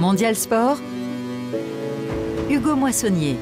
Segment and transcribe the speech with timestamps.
[0.00, 0.78] Mondial Sport,
[2.48, 3.36] Hugo Moissonnier.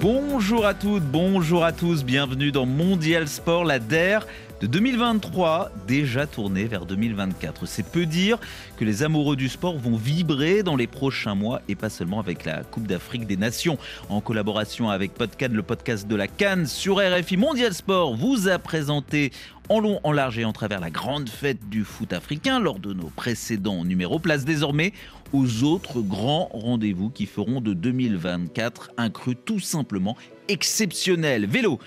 [0.00, 4.20] Bonjour à toutes, bonjour à tous, bienvenue dans Mondial Sport, la DER
[4.60, 7.66] de 2023, déjà tournée vers 2024.
[7.66, 8.38] C'est peu dire
[8.76, 12.44] que les amoureux du sport vont vibrer dans les prochains mois et pas seulement avec
[12.44, 13.78] la Coupe d'Afrique des Nations.
[14.08, 18.58] En collaboration avec Podcan, le podcast de la Cannes sur RFI Mondial Sport vous a
[18.58, 19.30] présenté
[19.68, 22.92] en long, en large et en travers la grande fête du foot africain lors de
[22.92, 24.18] nos précédents numéros.
[24.18, 24.92] Place désormais
[25.32, 30.16] aux autres grands rendez-vous qui feront de 2024 un cru tout simplement
[30.48, 31.46] exceptionnel.
[31.46, 31.78] Vélo,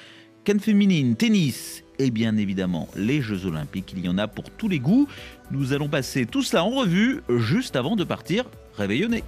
[0.46, 3.94] canne féminine, tennis et bien évidemment les Jeux Olympiques.
[3.96, 5.08] Il y en a pour tous les goûts.
[5.52, 8.46] Nous allons passer tout cela en revue juste avant de partir
[8.78, 9.24] réveillonner.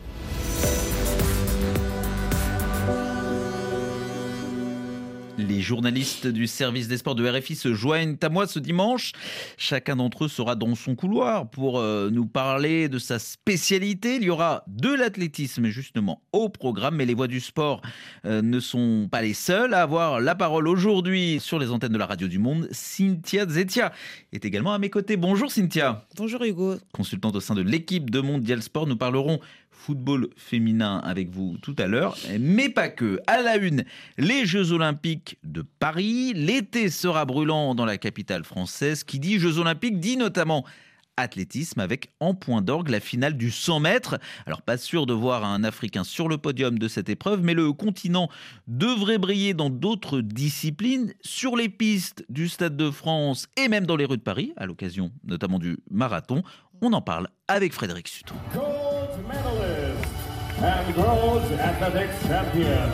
[5.39, 9.13] Les journalistes du service des sports de RFI se joignent à moi ce dimanche.
[9.57, 14.17] Chacun d'entre eux sera dans son couloir pour euh, nous parler de sa spécialité.
[14.17, 17.81] Il y aura de l'athlétisme justement au programme, mais les voix du sport
[18.25, 21.97] euh, ne sont pas les seules à avoir la parole aujourd'hui sur les antennes de
[21.97, 22.67] la radio du monde.
[22.71, 23.91] Cynthia Zetia
[24.33, 25.17] est également à mes côtés.
[25.17, 26.05] Bonjour Cynthia.
[26.15, 26.75] Bonjour Hugo.
[26.93, 29.39] Consultante au sein de l'équipe de Mondial Sport, nous parlerons
[29.83, 33.19] football féminin avec vous tout à l'heure, mais pas que.
[33.27, 33.83] À la une,
[34.17, 36.33] les Jeux Olympiques de Paris.
[36.33, 39.03] L'été sera brûlant dans la capitale française.
[39.03, 40.63] Qui dit Jeux Olympiques dit notamment
[41.17, 44.19] athlétisme avec en point d'orgue la finale du 100 mètres.
[44.45, 47.73] Alors pas sûr de voir un Africain sur le podium de cette épreuve, mais le
[47.73, 48.29] continent
[48.67, 53.97] devrait briller dans d'autres disciplines, sur les pistes du Stade de France et même dans
[53.97, 56.41] les rues de Paris, à l'occasion notamment du marathon.
[56.81, 58.35] On en parle avec Frédéric Sutton.
[60.63, 62.89] And gold athletics champion,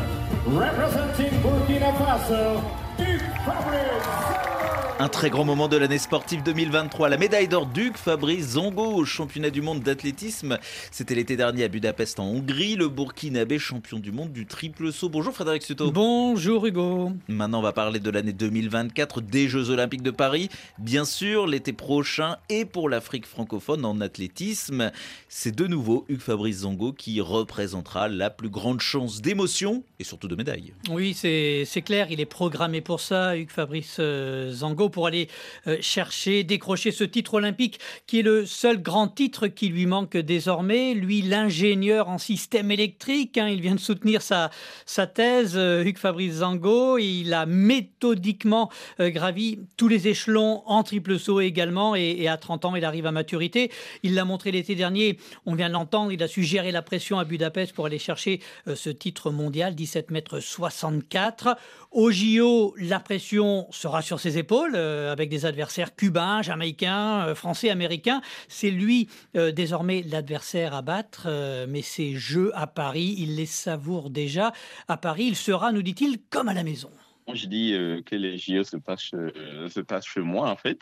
[0.48, 2.64] representing Burkina Faso,
[2.98, 4.59] Duke Fabrice.
[5.02, 7.08] Un très grand moment de l'année sportive 2023.
[7.08, 10.60] La médaille d'or Duc Fabrice Zongo au championnat du monde d'athlétisme.
[10.92, 12.76] C'était l'été dernier à Budapest en Hongrie.
[12.76, 15.08] Le Burkinabé champion du monde du triple saut.
[15.08, 15.90] Bonjour Frédéric Suto.
[15.90, 17.14] Bonjour Hugo.
[17.30, 20.50] Maintenant on va parler de l'année 2024 des Jeux Olympiques de Paris.
[20.80, 24.92] Bien sûr l'été prochain et pour l'Afrique francophone en athlétisme.
[25.30, 30.28] C'est de nouveau Hugues Fabrice Zongo qui représentera la plus grande chance d'émotion et surtout
[30.28, 30.74] de médaille.
[30.90, 34.52] Oui c'est clair, il est programmé pour ça Hugues Fabrice euh,
[34.90, 35.28] Pour aller
[35.68, 40.18] euh, chercher, décrocher ce titre olympique qui est le seul grand titre qui lui manque
[40.18, 40.94] désormais.
[40.94, 44.50] Lui, l'ingénieur en système électrique, hein, il vient de soutenir sa,
[44.86, 46.98] sa thèse, euh, Hugues Fabrice Zango.
[46.98, 48.70] Il a méthodiquement
[49.00, 53.06] euh, gravi tous les échelons en triple saut également et, à 30 ans, il arrive
[53.06, 53.72] à maturité.
[54.04, 57.20] Il l'a montré l'été dernier, on vient de l'entendre, il a su gérer la pression
[57.20, 58.42] à Budapest pour aller chercher
[58.74, 61.58] ce titre mondial, 17 mètres 64.
[61.92, 64.76] Au JO, la pression sera sur ses épaules.
[64.80, 68.22] Euh, avec des adversaires cubains, jamaïcains, euh, français, américains.
[68.48, 71.28] C'est lui euh, désormais l'adversaire à battre,
[71.68, 74.54] mais ces jeux à Paris, il les savoure déjà.
[74.88, 76.90] À Paris, il sera, nous dit-il, comme à la maison
[77.34, 80.80] je dis euh, que les JO se passent, euh, se passent chez moi, en fait,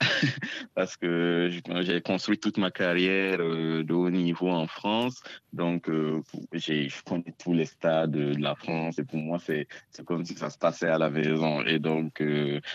[0.74, 5.22] parce que j'ai construit toute ma carrière euh, de haut niveau en France.
[5.52, 9.66] Donc, je connais tous les stades de la France et pour moi, c'est
[10.04, 11.62] comme si ça se passait à la maison.
[11.62, 12.22] Et donc,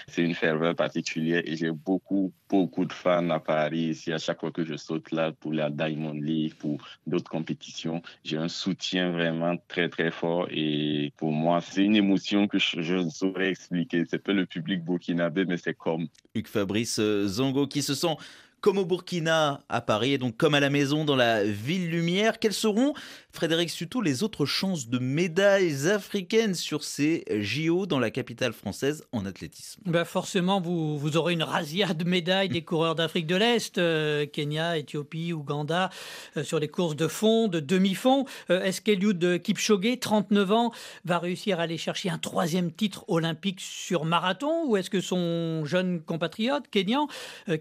[0.08, 3.92] c'est une ferveur particulière et j'ai beaucoup, beaucoup de fans à Paris.
[3.92, 8.02] Ici, à chaque fois que je saute là pour la Diamond League, pour d'autres compétitions,
[8.26, 10.48] j'ai un soutien vraiment très, très fort.
[10.52, 14.04] Et pour moi, c'est une émotion que je ne saurais expliquer.
[14.10, 16.08] C'est pas le public burkinabé, mais c'est comme.
[16.34, 18.16] Hugues Fabrice euh, Zongo qui se sent
[18.66, 22.40] comme au Burkina à Paris et donc comme à la maison dans la ville lumière.
[22.40, 22.96] Quelles seront,
[23.32, 29.04] Frédéric Suto, les autres chances de médailles africaines sur ces JO dans la capitale française
[29.12, 29.84] en athlétisme?
[29.86, 34.80] Ben Forcément, vous, aurez une razzia de médailles des coureurs d'Afrique de l'Est, euh, Kenya,
[34.80, 35.92] Éthiopie, Ouganda,
[36.36, 38.26] euh, sur les courses de fond, de demi-fond.
[38.50, 40.72] Euh, Est-ce qu'Eliud Kipchoge, 39 ans,
[41.04, 45.66] va réussir à aller chercher un troisième titre olympique sur marathon Ou est-ce que son
[45.66, 47.08] jeune compatriote kenyan,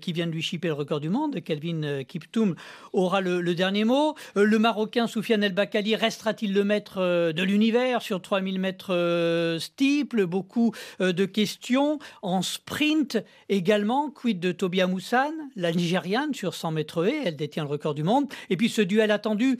[0.01, 2.55] qui vient de lui chipper le record du monde, Kelvin euh, Kiptoum,
[2.93, 4.15] aura le, dernier mot.
[4.37, 9.57] Euh, le Marocain Soufiane El Bakali restera-t-il le maître euh, de l'univers sur 3000 mètres
[9.61, 10.27] steeple?
[10.27, 11.99] Beaucoup de questions.
[12.23, 17.65] En sprint également, quid de Tobia Moussan, la Nigériane sur 100 mètres et elle détient
[17.65, 18.27] le record du monde.
[18.51, 19.59] Et puis ce duel attendu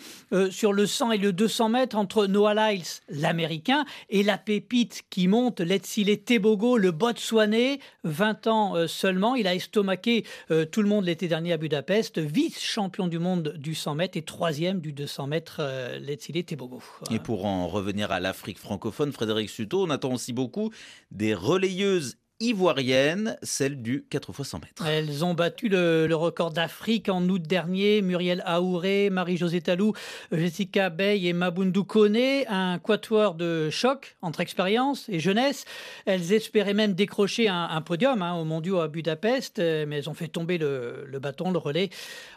[0.51, 5.29] sur le 100 et le 200 mètres entre Noah Lyles, l'Américain, et la pépite qui
[5.29, 9.35] monte, Letsile Tebogo, le Botswanais, 20 ans seulement.
[9.35, 10.25] Il a estomaqué
[10.71, 14.81] tout le monde l'été dernier à Budapest, vice-champion du monde du 100 mètres et troisième
[14.81, 16.83] du 200 mètres, euh, Letsile Tebogo.
[17.09, 20.73] Et pour en revenir à l'Afrique francophone, Frédéric Suto, on attend aussi beaucoup
[21.13, 24.87] des relayeuses ivoirienne, celle du 4 x 100 mètres.
[24.87, 28.03] Elles ont battu le, record d'Afrique en août dernier.
[28.03, 29.93] Muriel Aouré, Marie-Josée Talou,
[30.33, 35.65] Jessica Bey et Mabundu Kone, un quatuor de choc entre expérience et jeunesse.
[36.07, 40.29] Elles espéraient même décrocher un, podium hein, au mondiaux à Budapest, mais elles ont fait
[40.29, 41.91] tomber le, le bâton, le relais.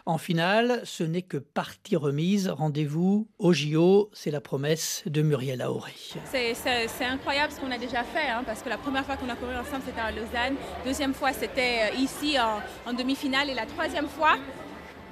[0.06, 2.48] En finale, ce n'est que partie remise.
[2.48, 5.92] Rendez-vous au JO, c'est la promesse de Muriel Aouré.
[6.32, 9.34] C'est incroyable ce qu'on a déjà fait, hein, parce que la première fois qu'on a
[9.34, 10.56] couru ensemble, c'était à Lausanne.
[10.84, 13.50] Deuxième fois, c'était euh, ici en, demi-finale.
[13.50, 14.36] Et la troisième fois,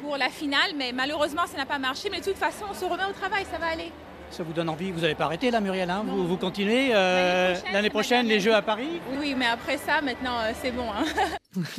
[0.02, 0.72] pour la finale.
[0.76, 2.08] Mais malheureusement, ça n'a pas marché.
[2.10, 3.90] Mais de toute façon, on se remet au travail, ça va aller.
[4.30, 4.90] Ça vous donne envie?
[4.90, 6.02] Vous n'avez pas arrêté là, Muriel hein?
[6.04, 9.00] Vous, vous, continuez euh, L'année prochaine, les Jeux à Paris?
[9.20, 10.90] Oui, mais après ça, maintenant, euh, c'est bon.
[10.90, 11.04] Hein.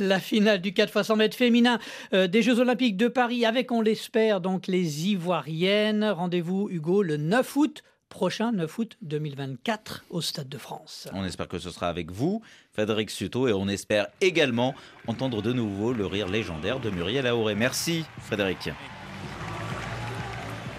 [0.00, 1.78] La finale du 4 x 100 mètres féminin
[2.12, 6.04] des Jeux Olympiques de Paris avec, on l'espère, donc les Ivoiriennes.
[6.04, 11.08] Rendez-vous, Hugo, le 9 août prochain, 9 août 2024, au Stade de France.
[11.12, 14.74] On espère que ce sera avec vous, Frédéric Suto, et on espère également
[15.06, 17.54] entendre de nouveau le rire légendaire de Muriel Aoré.
[17.54, 18.70] Merci, Frédéric.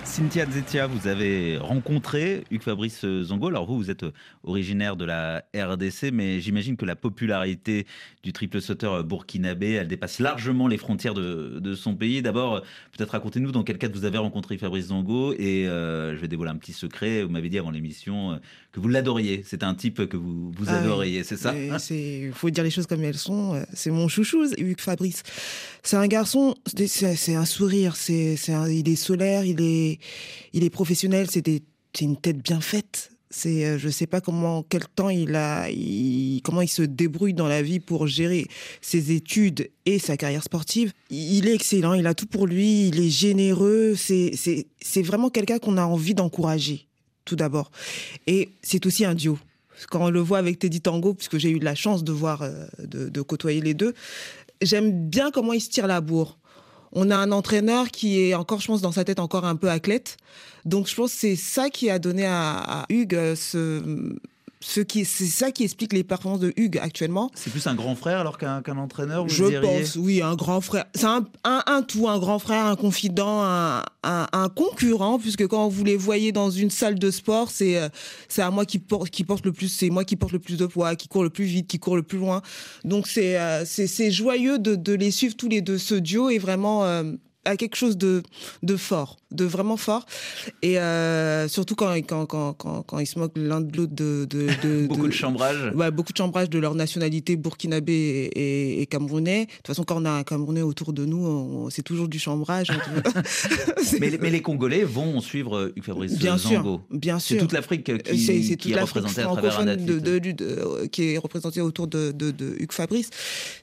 [0.09, 3.47] Cynthia Zetia, vous avez rencontré Hugues Fabrice Zongo.
[3.47, 4.03] Alors vous, vous êtes
[4.44, 7.85] originaire de la RDC, mais j'imagine que la popularité
[8.23, 12.23] du triple sauteur burkinabé, elle dépasse largement les frontières de, son pays.
[12.23, 12.61] D'abord,
[12.97, 15.33] peut-être racontez-nous dans quel cadre vous avez rencontré Fabrice Zongo.
[15.33, 17.21] Et euh, je vais dévoiler un petit secret.
[17.21, 18.35] Vous m'avez dit avant l'émission euh,
[18.71, 19.44] que vous l'adoriez.
[19.45, 21.53] C'est un type que vous, vous ah adoriez, c'est ça?
[21.56, 23.63] Il faut dire les choses comme elles sont.
[23.73, 25.21] C'est mon chouchou, Hugues Fabrice.
[25.83, 28.35] C'est un garçon, c'est un sourire, c'est
[28.69, 29.99] il est solaire, il est
[30.54, 31.62] il est professionnel, c'est
[32.01, 33.12] une tête bien faite.
[33.31, 35.68] C'est, euh, je sais pas comment, quel temps il a,
[36.44, 38.48] comment il se débrouille dans la vie pour gérer
[38.81, 40.94] ses études et sa carrière sportive.
[41.12, 43.94] Il est excellent, il a tout pour lui, il est généreux.
[43.96, 46.88] C'est, c'est, vraiment quelqu'un qu'on a envie d'encourager,
[47.24, 47.69] tout d'abord.
[48.25, 49.38] Et c'est aussi un duo.
[49.92, 52.66] Quand on le voit avec Teddy Tango, puisque j'ai eu la chance de voir, euh,
[52.84, 53.94] de, de côtoyer les deux,
[54.62, 56.40] j'aime bien comment il se tire la bourre.
[56.91, 59.69] On a un entraîneur qui est encore, je pense, dans sa tête encore un peu
[59.69, 60.18] athlète.
[60.65, 63.81] Donc, je pense que c'est ça qui a donné à, Hugues euh, ce,
[64.61, 67.31] ce qui, c'est ça qui explique les performances de Hugues actuellement.
[67.33, 70.85] C'est plus un grand frère alors qu'un entraîneur Je pense, oui, un grand frère.
[70.94, 75.85] C'est un, un, tout, un grand frère, un confident, un, un, concurrent, puisque quand vous
[75.85, 77.88] les voyez dans une salle de sport, c'est euh,
[78.27, 80.57] c'est à moi qui porte, qui porte le plus, c'est moi qui porte le plus
[80.57, 82.41] de poids, qui court le plus vite, qui court le plus loin.
[82.83, 85.77] Donc c'est euh, c'est joyeux de, de les suivre tous les deux.
[85.77, 87.13] Ce duo est vraiment euh,
[87.45, 88.21] à quelque chose de,
[88.63, 90.06] de fort, de vraiment fort.
[90.62, 94.88] Et euh, surtout quand, quand, quand, quand, ils se moquent l'un de l'autre de, de,
[94.88, 95.74] beaucoup de, chambrage.
[95.74, 99.45] Ouais, beaucoup de chambrage de leur nationalité burkinabé et, et, camerounais.
[99.45, 102.68] De toute façon, quand on a un Camerounais autour de nous, c'est toujours du chambrage.
[104.00, 107.35] mais, mais, les Congolais vont suivre euh, Hugues Fabrice bien Sûr, bien sûr.
[107.35, 110.03] C'est toute l'Afrique qui, qui est représentée à travers un athlète.
[110.03, 113.09] De, qui est représentée autour de, de, Hugues Fabrice.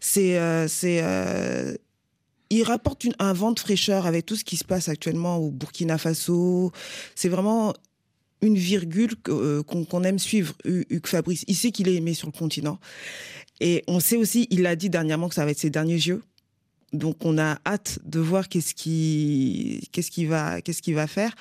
[0.01, 1.03] C'est euh, c'est
[2.51, 5.51] il rapporte une, un vent de fraîcheur avec tout ce qui se passe actuellement au
[5.51, 6.73] Burkina Faso.
[7.15, 7.75] C'est vraiment
[8.43, 11.45] une virgule euh, qu'on aime suivre, Hugues Fabrice.
[11.49, 12.79] Il sait qu'il est aimé sur le continent.
[13.61, 16.23] Et on sait aussi, il a dit dernièrement que ça va être ses derniers jeux.
[16.93, 19.81] Donc on a hâte de voir qu'est-ce qui,
[20.27, 21.35] va, qu'est-ce qu'il va faire.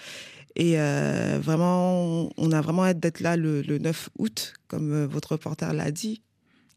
[0.55, 5.07] Et euh, vraiment, on a vraiment hâte d'être là le, le 9 août, comme euh,
[5.07, 6.21] votre reporter l'a dit.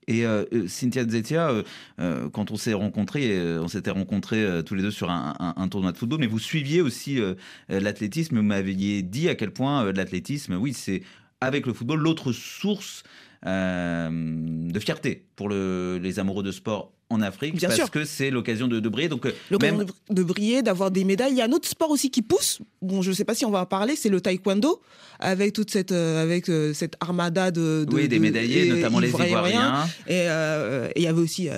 [0.08, 1.62] Et euh, euh, Cynthia Zetia,
[2.00, 5.98] euh, quand on s'est rencontrés, on s'était rencontrés tous les deux sur un, tournoi de
[5.98, 7.20] football, mais vous suiviez aussi
[7.68, 8.36] l'athlétisme.
[8.36, 11.02] Vous m'aviez dit à quel point l'athlétisme, oui, c'est
[11.40, 13.02] avec le football l'autre source
[13.44, 17.90] de fierté pour les amoureux de sport en Afrique Bien parce sûr.
[17.90, 19.08] que c'est l'occasion de, briller.
[19.08, 21.32] Donc, l'occasion de briller, d'avoir des médailles.
[21.32, 22.60] Il y a un autre sport aussi qui pousse.
[22.82, 24.80] Bon, je ne sais pas si on va en parler, c'est le taekwondo
[25.20, 29.86] avec toute cette euh, avec euh, cette armada de, oui des médaillés, notamment les Ivoiriens.
[30.10, 31.48] Euh, et il y avait aussi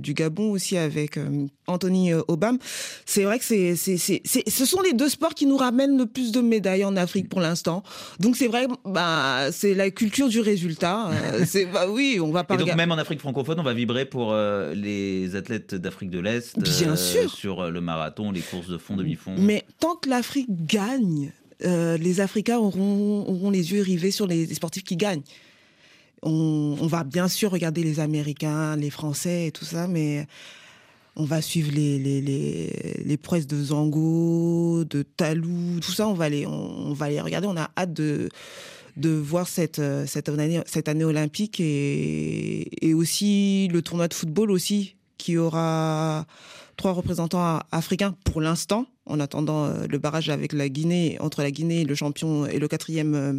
[0.00, 1.18] du Gabon aussi avec
[1.66, 2.58] Anthony Obama.
[3.04, 6.40] C'est vrai que c'est ce sont les deux sports qui nous ramènent le plus de
[6.40, 7.82] médailles en Afrique pour l'instant.
[8.20, 11.10] Donc c'est vrai, bah c'est la culture du résultat.
[11.46, 12.54] c'est bah oui, on va pas.
[12.54, 14.35] Et donc même en Afrique francophone, on va vibrer pour
[14.74, 16.58] les athlètes d'Afrique de l'Est.
[16.58, 17.30] Bien sûr.
[17.30, 19.34] Sur le marathon, les courses de fond, demi-fond.
[19.38, 21.32] Mais tant que l'Afrique gagne,
[21.64, 25.22] euh, les Africains auront, les yeux rivés sur les, sportifs qui gagnent.
[26.22, 30.26] On, va bien sûr regarder les Américains, les Français et tout ça, mais
[31.14, 32.20] on va suivre les, les,
[33.04, 37.46] les, prouesses de Zango, de Talou, tout ça, on va les, on, va les regarder.
[37.46, 38.28] On a hâte de,
[38.96, 44.50] de voir cette, cette, année, cette année olympique et, et aussi le tournoi de football
[44.50, 46.26] aussi, qui aura
[46.76, 51.50] trois représentants africains pour l'instant, en attendant euh, le barrage avec la Guinée, entre la
[51.50, 53.32] Guinée, le champion et le quatrième euh,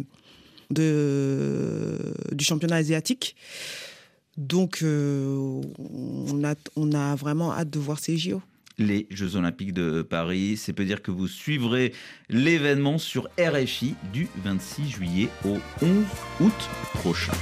[0.70, 1.98] de,
[2.32, 3.36] du championnat asiatique.
[4.36, 8.40] Donc, on, a, on a vraiment hâte de voir ces JO
[8.78, 10.56] les Jeux Olympiques de Paris.
[10.56, 11.92] C'est peut dire que vous suivrez
[12.28, 16.04] l'événement sur RFI du 26 juillet au 11
[16.40, 17.32] août prochain.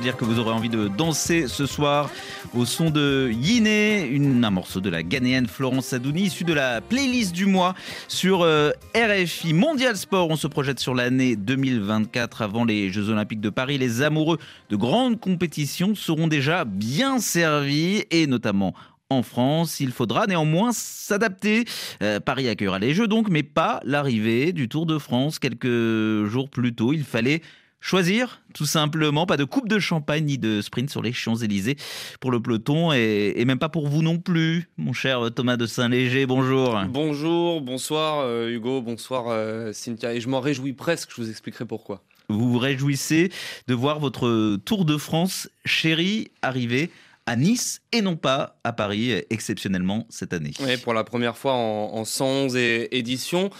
[0.00, 2.10] Dire que vous aurez envie de danser ce soir
[2.54, 4.10] au son de Yiné,
[4.42, 7.74] un morceau de la Ghanéenne Florence Adouni, issu de la playlist du mois
[8.08, 10.30] sur euh, RFI Mondial Sport.
[10.30, 13.76] On se projette sur l'année 2024 avant les Jeux Olympiques de Paris.
[13.76, 14.38] Les amoureux
[14.70, 18.74] de grandes compétitions seront déjà bien servis et notamment
[19.10, 19.80] en France.
[19.80, 21.64] Il faudra néanmoins s'adapter.
[22.02, 26.48] Euh, Paris accueillera les Jeux donc, mais pas l'arrivée du Tour de France quelques jours
[26.48, 26.94] plus tôt.
[26.94, 27.42] Il fallait
[27.82, 31.76] Choisir, tout simplement, pas de coupe de champagne ni de sprint sur les Champs-Élysées
[32.20, 36.26] pour le peloton et, même pas pour vous non plus, mon cher Thomas de Saint-Léger.
[36.26, 36.78] Bonjour.
[36.90, 40.12] Bonjour, bonsoir euh, Hugo, bonsoir euh, Cynthia.
[40.12, 42.02] Et je m'en réjouis presque, je vous expliquerai pourquoi.
[42.28, 43.32] Vous vous réjouissez
[43.66, 46.90] de voir votre Tour de France chéri arriver
[47.24, 50.52] à Nice et non pas à Paris, exceptionnellement cette année.
[50.60, 53.50] Oui, pour la première fois en, en 111 éditions.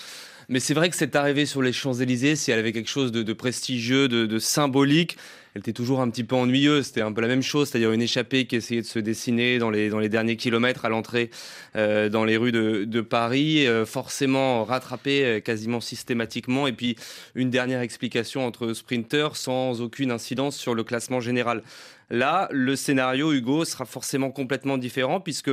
[0.51, 3.33] Mais c'est vrai que cette arrivée sur les Champs-Élysées, si elle avait quelque chose de,
[3.33, 5.17] prestigieux, de, symbolique,
[5.55, 6.87] elle était toujours un petit peu ennuyeuse.
[6.87, 9.71] C'était un peu la même chose, c'est-à-dire une échappée qui essayait de se dessiner dans
[9.71, 11.31] les, derniers kilomètres à l'entrée
[11.77, 16.67] euh, dans les rues de, Paris, euh, forcément rattrapée euh, quasiment systématiquement.
[16.67, 16.97] Et puis
[17.37, 21.63] une dernière explication entre sprinters sans aucune incidence sur le classement général.
[22.11, 25.51] Là, le scénario, Hugo, sera forcément complètement différent puisque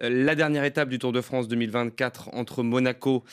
[0.00, 3.24] la dernière étape du Tour de France 2024 entre Monaco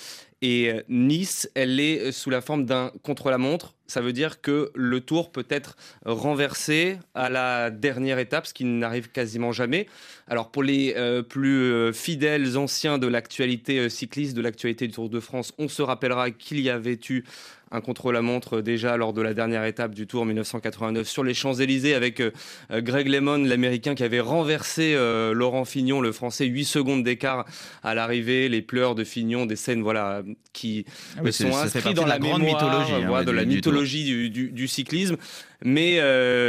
[0.41, 3.73] et euh, Nice, elle est euh, sous la forme d'un contre-la-montre.
[3.87, 8.65] Ça veut dire que le tour peut être renversé à la dernière étape, ce qui
[8.65, 9.87] n'arrive quasiment jamais.
[10.27, 15.19] Alors pour les euh, plus fidèles anciens de l'actualité cycliste, de l'actualité du Tour de
[15.19, 17.23] France, on se rappellera qu'il y avait eu
[17.71, 22.19] un contre-la-montre déjà lors de la dernière étape du Tour 1989 sur les Champs-Élysées avec
[22.19, 22.31] euh,
[22.71, 27.45] euh, Greg LeMond, l'Américain qui avait renversé euh, Laurent Fignon, le Français, 8 secondes d'écart
[27.83, 30.85] à l'arrivée, les pleurs de Fignon, des scènes voilà qui
[31.17, 35.17] ah sont inscrites dans la grande mythologie, hein, de la mythologie du, du, cyclisme.
[35.63, 35.99] Mais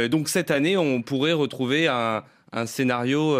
[0.09, 3.37] donc cette année, on pourrait retrouver un un scénario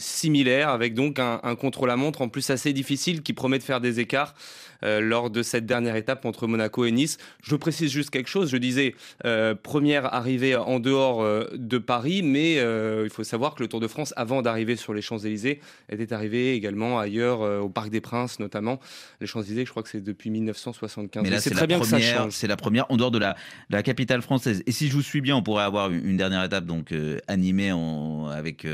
[0.00, 4.00] similaire avec donc un, un contre-la-montre en plus assez difficile qui promet de faire des
[4.00, 4.34] écarts.
[4.82, 7.18] Euh, lors de cette dernière étape entre Monaco et Nice.
[7.42, 8.50] Je précise juste quelque chose.
[8.50, 8.94] Je disais
[9.26, 13.80] euh, première arrivée en dehors euh, de Paris, mais il faut savoir que le Tour
[13.80, 15.60] de France, avant d'arriver sur les Champs-Élysées,
[15.90, 18.80] était arrivé également ailleurs, au Parc des Princes notamment.
[19.20, 21.22] Les Champs-Élysées, je crois que c'est depuis 1975.
[21.22, 22.32] Mais là, c'est très bien première, que ça change.
[22.32, 23.36] C'est la première en dehors de la,
[23.68, 24.62] la, capitale française.
[24.66, 26.94] Et si je vous suis bien, on pourrait avoir une dernière étape donc
[27.28, 28.66] animée en, avec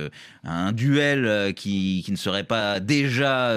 [0.44, 3.54] un duel qui, qui, ne serait pas déjà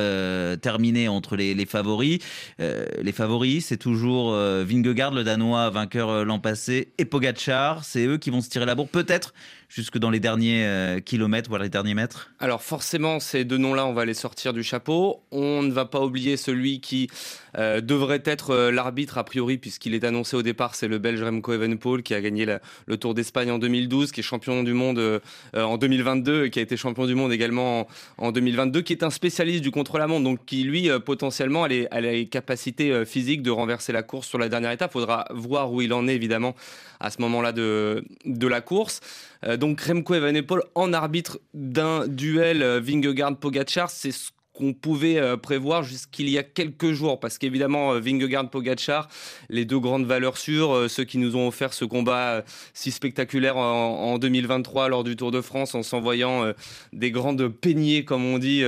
[0.62, 2.20] terminé entre les, les favoris.
[2.60, 7.84] Euh, les favoris, c'est toujours euh, Vingegaard, le Danois, vainqueur euh, l'an passé, et Pogacar.
[7.84, 9.34] C'est eux qui vont se tirer la bourre, peut-être
[9.70, 13.94] jusque dans les derniers kilomètres, voire les derniers mètres Alors forcément, ces deux noms-là, on
[13.94, 15.22] va les sortir du chapeau.
[15.30, 17.08] On ne va pas oublier celui qui
[17.56, 22.02] devrait être l'arbitre a priori, puisqu'il est annoncé au départ, c'est le Belge Remco Evenepoel
[22.02, 22.48] qui a gagné
[22.88, 25.22] le Tour d'Espagne en 2012, qui est champion du monde
[25.56, 29.12] en 2022, et qui a été champion du monde également en, 2022, qui est un
[29.12, 34.04] spécialiste du contre-la-montre, donc qui lui potentiellement a les, capacité euh, physique de renverser la
[34.04, 34.92] course sur la dernière étape.
[34.92, 36.56] Faudra voir où il en est évidemment
[37.00, 39.02] à ce moment-là de, de la course.
[39.46, 45.38] Euh, donc Remco Evenepoel en arbitre d'un duel euh, Vingegaard-Pogacar, c'est ce qu'on pouvait euh,
[45.38, 47.20] prévoir jusqu'il y a quelques jours.
[47.20, 49.08] Parce qu'évidemment, euh, Vingegaard, Pogacar,
[49.50, 53.56] les deux grandes valeurs sûres, euh, ceux qui nous ont offert ce combat si spectaculaire
[53.58, 56.52] en, 2023 lors du Tour de France en s'envoyant
[56.92, 58.64] des grandes peignées, comme on dit,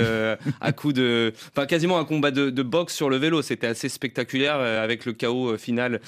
[0.62, 1.34] à coup de.
[1.54, 3.42] Enfin, quasiment un combat de, de boxe sur le vélo.
[3.42, 6.00] C'était assez spectaculaire avec le chaos final.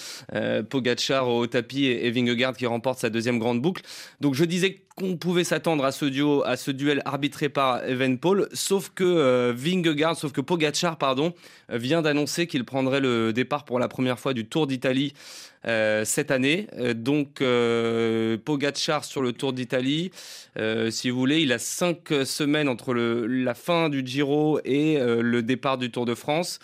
[0.69, 3.81] Pogacar au tapis et, et Vingegaard qui remporte sa deuxième grande boucle.
[4.21, 8.47] Donc je disais qu'on pouvait s'attendre à ce duo, à ce duel arbitré par Evenpol,
[8.53, 11.33] sauf que euh, Vingegaard, sauf que Pogacar, pardon,
[11.69, 15.13] vient d'annoncer qu'il prendrait le départ pour la première fois du Tour d'Italie
[15.65, 16.67] euh, cette année.
[16.77, 17.43] Euh, donc
[18.43, 20.11] Pogacar sur le Tour d'Italie,
[20.89, 25.77] si vous voulez, il a cinq semaines entre la fin du Giro et le départ
[25.77, 26.59] du Tour de France.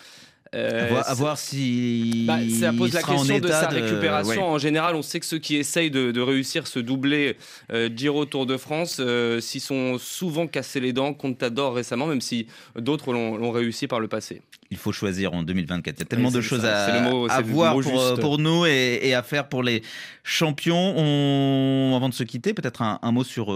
[0.55, 2.25] Euh, à, voir, si.
[2.25, 4.45] Bah, ça pose la question de sa récupération.
[4.47, 7.37] En général, on sait que ceux qui essayent de, réussir ce doublé
[7.71, 11.13] euh, Giro Tour de France euh, s'y sont souvent cassés les dents.
[11.13, 14.41] Contador récemment, même si d'autres l'ont réussi par le passé.
[14.71, 15.95] Il faut choisir en 2024.
[15.95, 19.47] Il y a tellement de choses à, à voir pour, pour, nous et, à faire
[19.49, 19.81] pour les
[20.23, 20.93] champions.
[20.97, 23.55] On, avant de se quitter, peut-être un, mot sur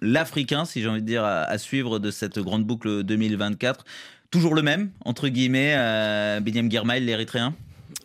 [0.00, 3.84] l'Africain, si j'ai envie de dire, à, à suivre de cette grande boucle 2024
[4.32, 7.54] toujours le même, entre guillemets, euh, Girmay, l'Érythréen?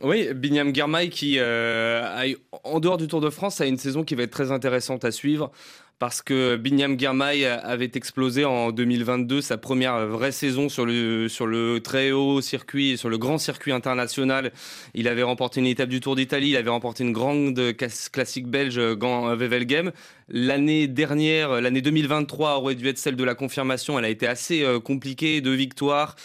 [0.03, 4.13] Oui, Binyam Girmay qui, euh, en dehors du Tour de France, a une saison qui
[4.13, 5.51] va être très intéressante à suivre
[5.99, 12.11] parce que Binyam Girmay avait explosé en 2022 sa première vraie saison sur le, très
[12.11, 14.51] haut circuit, sur le grand circuit international.
[14.93, 17.73] Il avait remporté une étape du Tour d'Italie, il avait remporté une grande
[18.11, 19.91] classique belge, Wevelgem.
[20.29, 23.97] L'année dernière, l'année 2023 aurait dû être celle de la confirmation.
[23.97, 26.17] Elle a été assez euh, compliquée, de victoires,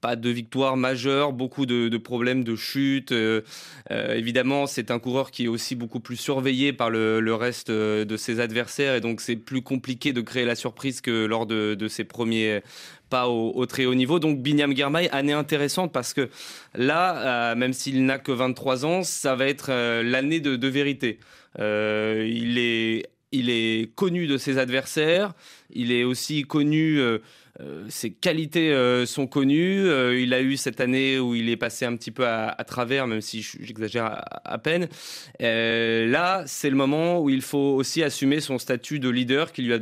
[0.00, 3.12] pas de victoires majeures, beaucoup de, problèmes de chute.
[3.12, 3.42] Euh,
[3.90, 8.40] évidemment, c'est un coureur qui est aussi beaucoup plus surveillé par le, reste de ses
[8.40, 12.60] adversaires et donc c'est plus compliqué de créer la surprise que lors de, ses premiers
[13.08, 14.18] pas au, très haut niveau.
[14.18, 16.28] Donc Binyam Girmay, année intéressante parce que
[16.74, 19.70] là, même s'il n'a que 23 ans, ça va être
[20.02, 21.18] l'année de, de vérité.
[21.58, 25.32] il est il est connu de ses adversaires,
[25.70, 27.00] il est aussi connu,
[27.62, 29.86] euh, euh, ses qualités euh, sont connues.
[30.20, 33.20] il a eu cette année où il est passé un petit peu à, travers, même
[33.20, 34.88] si j'exagère à, peine.
[35.40, 39.72] là, c'est le moment où il faut aussi assumer son statut de leader qui lui
[39.72, 39.78] a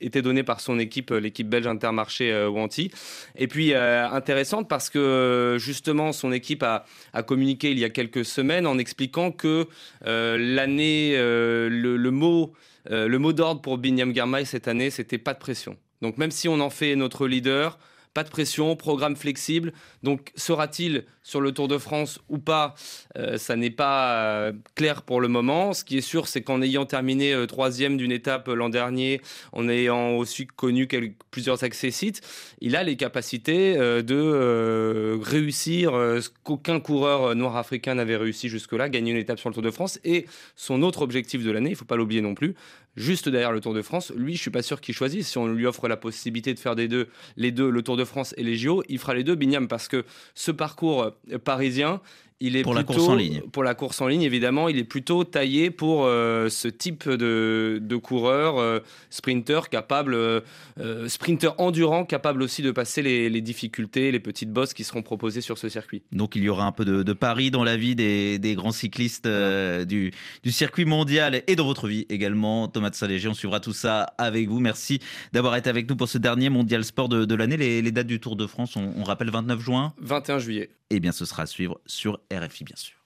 [0.00, 2.90] été donné par son équipe, l'équipe belge Intermarché Wanty.
[3.36, 6.84] Et puis, intéressante parce que justement, son équipe a,
[7.22, 9.66] communiqué il y a quelques semaines en expliquant que
[10.04, 12.52] l'année, le mot
[12.90, 15.76] euh, le mot d'ordre pour Binyam Girmay cette année, c'était pas de pression.
[16.02, 17.78] Donc même si on en fait notre leader,
[18.14, 19.72] pas de pression, programme flexible.
[20.02, 22.74] Donc sera-t-il sur le Tour de France ou pas
[23.16, 25.72] euh, Ça n'est pas euh, clair pour le moment.
[25.72, 29.20] Ce qui est sûr, c'est qu'en ayant terminé euh, troisième d'une étape l'an dernier,
[29.52, 30.88] en ayant aussi connu
[31.30, 32.20] plusieurs accès-sites,
[32.60, 39.12] il a les capacités de réussir ce qu'aucun coureur noir africain n'avait réussi jusque-là, gagner
[39.12, 40.00] une étape sur le Tour de France.
[40.04, 42.54] Et son autre objectif de l'année, il ne faut pas l'oublier non plus,
[42.96, 45.28] juste derrière le Tour de France, lui, je suis pas sûr qu'il choisisse.
[45.28, 48.04] Si on lui offre la possibilité de faire des deux, les deux, le Tour de
[48.04, 52.00] France et les JO, il fera les deux, Bignam, parce que ce parcours euh, parisien,
[52.40, 53.42] il est pour la plutôt- course en ligne.
[53.52, 57.78] Pour la course en ligne, évidemment, il est plutôt taillé pour euh, ce type de,
[57.82, 60.40] de coureur, euh, sprinter capable, euh,
[60.78, 65.02] euh, sprinter endurant, capable aussi de passer les, les difficultés, les petites bosses qui seront
[65.02, 66.02] proposées sur ce circuit.
[66.12, 68.72] Donc il y aura un peu de, de pari dans la vie des, des grands
[68.72, 72.68] cyclistes euh, du, du circuit mondial et dans votre vie également.
[72.68, 74.60] Thomas de Saint-Léger, on suivra tout ça avec vous.
[74.60, 74.98] Merci
[75.32, 77.56] d'avoir été avec nous pour ce dernier mondial sport de, de l'année.
[77.56, 79.92] Les, les dates du Tour de France, on, on rappelle 29 juin.
[80.00, 80.70] 21 juillet.
[80.92, 82.96] Eh bien, ce sera à suivre sur RFI, bien sûr.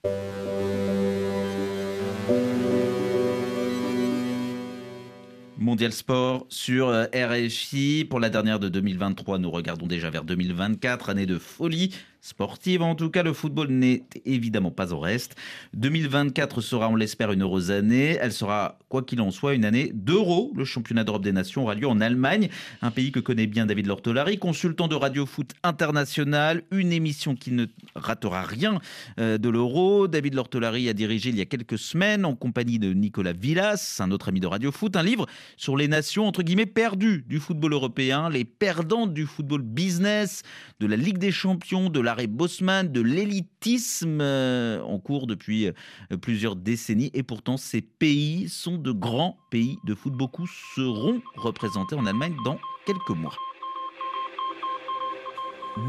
[5.59, 8.07] Mondial Sport sur euh, RFI.
[8.09, 11.95] Pour la dernière de 2023, nous regardons déjà vers 2024, année de folie
[12.25, 12.81] sportive.
[12.81, 15.37] En tout cas, le football n'est évidemment pas au reste.
[15.75, 18.17] 2024 sera, on l'espère, une heureuse année.
[18.19, 20.51] Elle sera, quoi qu'il en soit, une année d'euro.
[20.57, 22.49] Le championnat d'Europe des Nations aura lieu en Allemagne,
[22.81, 26.63] un pays que connaît bien David Lortolari, consultant de Radio Foot International.
[26.71, 28.81] Une émission qui ne ratera rien
[29.21, 30.09] euh, de l'euro.
[30.09, 34.11] David Lortolari a dirigé il y a quelques semaines, en compagnie de Nicolas Villas, un
[34.11, 35.27] autre ami de Radio Foot, un livre
[35.59, 40.43] sur les nations, entre guillemets, perdues du football européen, les perdantes du football business,
[40.81, 46.17] de la Ligue des Champions, de l'arrêt Bosman, de l'élitisme euh, en cours depuis euh,
[46.17, 47.11] plusieurs décennies.
[47.13, 50.13] Et pourtant, ces pays sont de grands pays de foot.
[50.13, 50.47] Beaucoup
[50.77, 53.35] seront représentés en Allemagne dans quelques mois.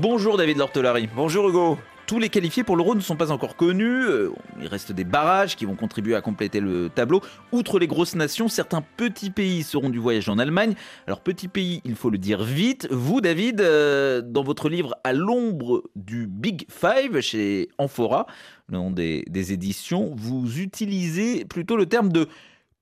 [0.02, 1.08] Bonjour David Lortolari.
[1.16, 1.78] Bonjour Hugo.
[2.08, 4.04] Tous les qualifiés pour l'Euro ne sont pas encore connus.
[4.06, 4.30] Euh,
[4.62, 7.22] Il reste des barrages qui vont contribuer à compléter le tableau.
[7.52, 10.76] Outre les grosses nations, certains petits pays seront du voyage en Allemagne.
[11.08, 12.88] Alors petit pays, il faut le dire vite.
[12.92, 18.28] Vous, David, euh, dans votre livre À l'ombre du Big Five chez Amphora,
[18.70, 22.28] le nom des, des éditions, vous utilisez plutôt le terme de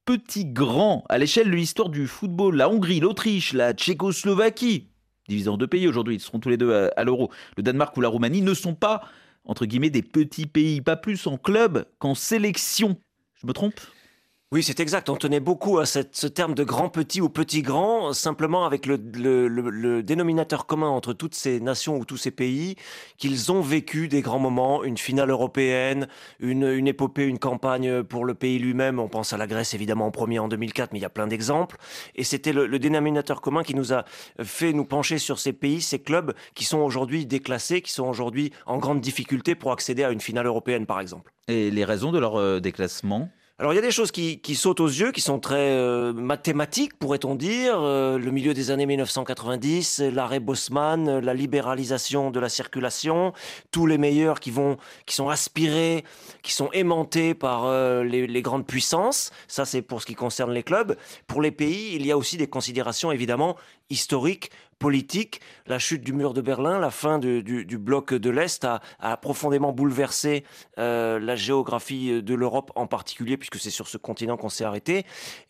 [0.06, 2.58] petit grand à l'échelle de l'histoire du football.
[2.58, 4.90] La Hongrie, l'Autriche, la Tchécoslovaquie,
[5.28, 7.32] divisés en deux pays aujourd'hui, ils seront tous les deux à, à l'euro.
[7.58, 9.02] Le Danemark ou la Roumanie ne sont pas,
[9.46, 12.98] entre guillemets, des petits pays, pas plus en club qu'en sélection.
[13.36, 13.80] Je me trompe?
[14.54, 15.10] Oui, c'est exact.
[15.10, 19.00] On tenait beaucoup à ce terme de grand petit ou petit grand, simplement avec le,
[20.04, 22.76] dénominateur commun entre toutes ces nations ou tous ces pays,
[23.18, 26.08] qu'ils ont vécu des grands moments, une finale européenne,
[26.40, 29.00] une, une épopée, une campagne pour le pays lui-même.
[29.00, 31.26] On pense à la Grèce évidemment en premier en 2004, mais il y a plein
[31.26, 31.78] d'exemples.
[32.14, 34.06] Et c'était le, le dénominateur commun qui nous a
[34.44, 38.54] fait nous pencher sur ces pays, ces clubs qui sont aujourd'hui déclassés, qui sont aujourd'hui
[38.68, 41.34] en grande difficulté pour accéder à une finale européenne, par exemple.
[41.48, 43.32] Et les raisons de leur euh, déclassement?
[43.60, 46.98] Alors il y a des choses qui, sautent aux yeux, qui sont très euh, mathématiques,
[46.98, 47.76] pourrait-on dire.
[47.80, 53.32] Euh, le milieu des années 1990, l'arrêt Bosman, euh, la libéralisation de la circulation,
[53.70, 56.04] tous les meilleurs qui vont, qui sont aspirés,
[56.42, 57.72] qui sont aimantés par
[58.04, 59.30] les, les grandes puissances.
[59.48, 60.98] Ça c'est pour ce qui concerne les clubs.
[61.28, 63.56] Pour les pays, il y a aussi des considérations évidemment
[63.92, 65.42] historiques politique.
[65.66, 69.72] La chute du mur de Berlin, la fin du, bloc de l'Est a, a profondément
[69.72, 70.44] bouleversé
[70.80, 75.06] euh, la géographie de l'Europe en particulier, puisque c'est sur ce continent qu'on s'est arrêté.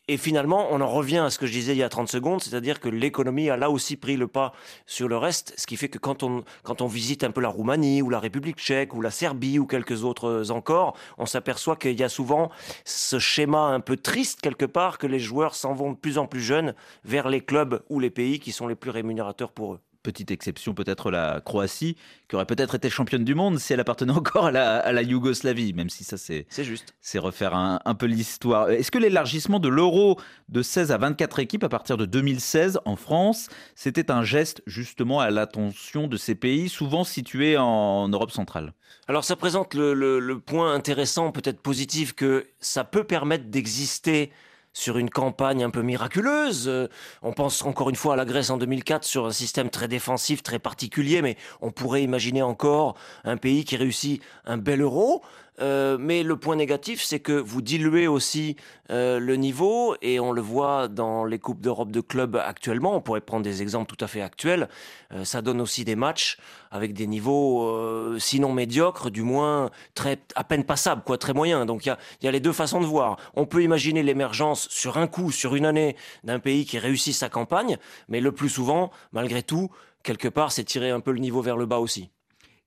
[0.10, 2.44] Et finalement, on en revient à ce que je disais il y a 30 secondes,
[2.44, 4.52] c'est-à-dire que l'économie a là aussi pris le pas
[4.86, 7.48] sur le reste, ce qui fait que quand on, quand on visite un peu la
[7.48, 11.98] Roumanie ou la République tchèque ou la Serbie ou quelques autres encore, on s'aperçoit qu'il
[11.98, 12.52] y a souvent
[12.84, 16.28] ce schéma un peu triste quelque part, que les joueurs s'en vont de plus en
[16.28, 19.80] plus jeunes vers les clubs ou les pays qui sont les plus rémunérateurs pour eux.
[20.04, 21.96] Petite exception, peut-être la Croatie,
[22.28, 25.02] qui aurait peut-être été championne du monde si elle appartenait encore à la, à la
[25.02, 26.94] Yougoslavie, même si ça c'est C'est juste.
[27.00, 28.70] c'est refaire un, un peu l'histoire.
[28.70, 32.98] Est-ce que l'élargissement de l'euro de 16 à 24 équipes à partir de 2016 en
[32.98, 38.74] France, c'était un geste justement à l'attention de ces pays, souvent situés en Europe centrale?
[39.08, 44.32] Alors ça présente le, le- le point intéressant, peut-être positif, que ça peut permettre d'exister
[44.74, 46.68] sur une campagne un peu miraculeuse.
[46.68, 46.88] Euh,
[47.22, 50.44] On pense encore une fois à la Grèce en 2004 sur un système très défensif,
[50.44, 55.24] très particulier, mais on pourrait imaginer encore un pays qui réussit un bel euro.
[55.60, 58.56] Euh, mais le point négatif, c'est que vous diluez aussi
[58.90, 62.96] euh, le niveau, et on le voit dans les Coupes d'Europe de clubs actuellement.
[62.96, 64.68] On pourrait prendre des exemples tout à fait actuels.
[65.12, 66.38] Euh, ça donne aussi des matchs
[66.72, 71.66] avec des niveaux, euh, sinon médiocres, du moins très à peine passables, quoi, très moyens.
[71.66, 73.18] Donc il y a, il y a les deux façons de voir.
[73.36, 77.30] On peut imaginer l'émergence sur un coup, sur une année, d'un pays qui réussit sa
[77.30, 79.70] campagne, mais le plus souvent, malgré tout,
[80.04, 82.10] quelque part, c'est tirer un peu le niveau vers le bas aussi.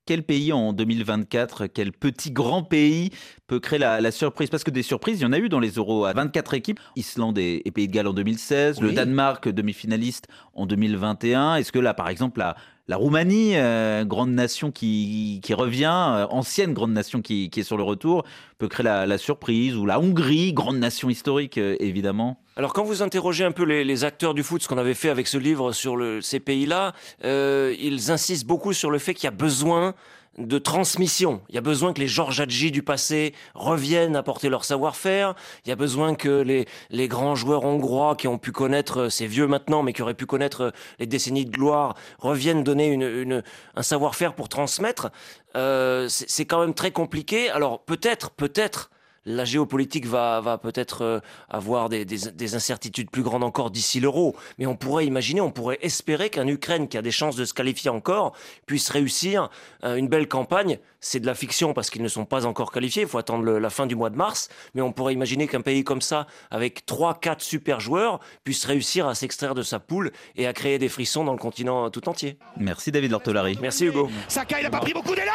[0.06, 3.10] Quel pays en 2024, quel petit grand pays
[3.48, 4.50] peut créer la, la surprise?
[4.50, 6.78] Parce que des surprises, il y en a eu dans les euros à 24 équipes.
[6.94, 8.92] Islande et, et Pays de Galles en 2016, le.
[8.92, 11.56] Danemark demi-finaliste en 2021.
[11.56, 12.54] Est-ce que là, par exemple, la,
[12.88, 17.64] la Roumanie, euh, grande nation qui, qui revient, euh, ancienne grande nation qui, qui est
[17.64, 18.24] sur le retour,
[18.58, 22.40] peut créer la, surprise Ou la Hongrie, grande nation historique, euh, évidemment.
[22.56, 25.26] Alors quand vous interrogez un peu les, acteurs du foot, ce qu'on avait fait avec
[25.26, 29.94] ce livre sur ces pays-là, ils insistent beaucoup sur le fait qu'il y a besoin
[30.38, 31.40] de transmission.
[31.48, 35.34] Il y a besoin que les Georges Hadji du passé reviennent apporter leur savoir-faire.
[35.64, 39.26] Il y a besoin que les, les grands joueurs hongrois qui ont pu connaître, ces
[39.26, 43.42] vieux maintenant, mais qui auraient pu connaître les décennies de gloire, reviennent donner une,
[43.74, 45.10] un savoir-faire pour transmettre.
[45.56, 47.50] Euh, c'est quand même très compliqué.
[47.50, 48.90] Alors peut-être, peut-être,
[49.26, 54.36] la géopolitique va, va peut-être euh, avoir des, des, incertitudes plus grandes encore d'ici l'euro.
[54.58, 57.52] Mais on pourrait imaginer, on pourrait espérer qu'un Ukraine qui a des chances de se
[57.52, 58.36] qualifier encore
[58.66, 59.50] puisse réussir
[59.84, 60.78] euh, une belle campagne.
[61.00, 63.02] C'est de la fiction parce qu'ils ne sont pas encore qualifiés.
[63.02, 64.48] Il faut attendre la fin du mois de mars.
[64.74, 69.14] Mais on pourrait imaginer qu'un pays comme ça, avec 3-4 super joueurs, puisse réussir à
[69.14, 72.38] s'extraire de sa poule et à créer des frissons dans le continent tout entier.
[72.56, 73.58] Merci David Lortolari.
[73.60, 74.08] Merci Hugo.
[74.28, 75.32] Saka, il n'a pas pris beaucoup d'élan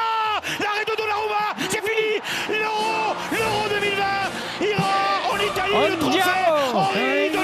[0.59, 1.69] L'arrêt de Donnarumma,
[5.71, 6.19] Italie le trophée
[6.73, 7.37] Henri de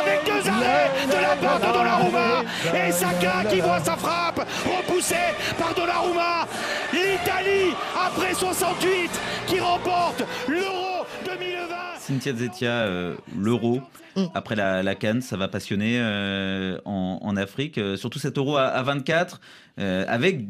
[0.00, 2.42] avec deux arrêts de la part de Donnarumma.
[2.74, 6.46] Et Saka qui voit sa frappe repoussée par Donnarumma.
[6.92, 9.10] L'Italie, après 68,
[9.46, 11.74] qui remporte l'Euro 2020.
[11.98, 13.80] Cynthia Zetia, euh, l'Euro,
[14.16, 14.24] mm.
[14.34, 18.56] après la, la, Cannes, ça va passionner euh, en, en, Afrique, euh, surtout cet Euro
[18.56, 19.40] à, à 24,
[19.76, 20.46] avec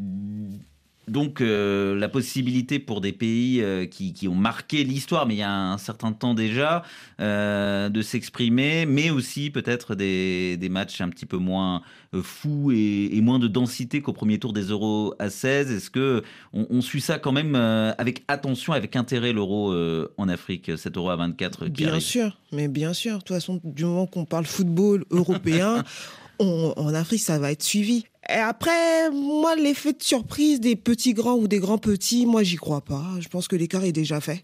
[1.09, 5.43] donc euh, la possibilité pour des pays euh, qui, ont marqué l'histoire, mais il y
[5.43, 6.83] a un certain temps déjà,
[7.21, 11.83] euh, de s'exprimer, mais aussi peut-être des, matchs un petit peu moins
[12.23, 15.71] fous et, moins de densité qu'au premier tour des Euros à 16.
[15.71, 19.75] Est-ce que on, suit ça quand même avec attention, avec intérêt l'Euro
[20.17, 23.15] en Afrique, cet Euro à 24 Bien sûr, mais bien sûr.
[23.15, 25.85] De toute façon, du moment qu'on parle football européen,
[26.39, 28.05] en Afrique, ça va être suivi.
[28.29, 32.57] Et après, moi, l'effet de surprise des petits grands ou des grands petits, moi, j'y
[32.57, 33.05] crois pas.
[33.21, 34.41] Je pense que l'écart est déjà fait.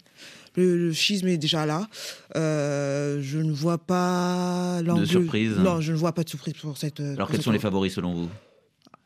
[0.55, 1.87] Le, schisme est déjà là.
[2.35, 5.57] Euh, je ne vois pas de surprise.
[5.57, 6.99] Non, je ne vois pas de surprise pour cette.
[6.99, 8.29] Alors, quels sont les favoris selon vous?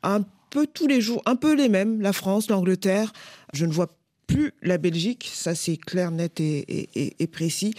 [0.04, 2.02] Un peu tous les jours, un peu les mêmes.
[2.02, 3.14] La France, l'Angleterre.
[3.54, 3.96] Je ne vois
[4.28, 5.30] plus la Belgique.
[5.32, 7.76] Ça, c'est clair, net et, et précis.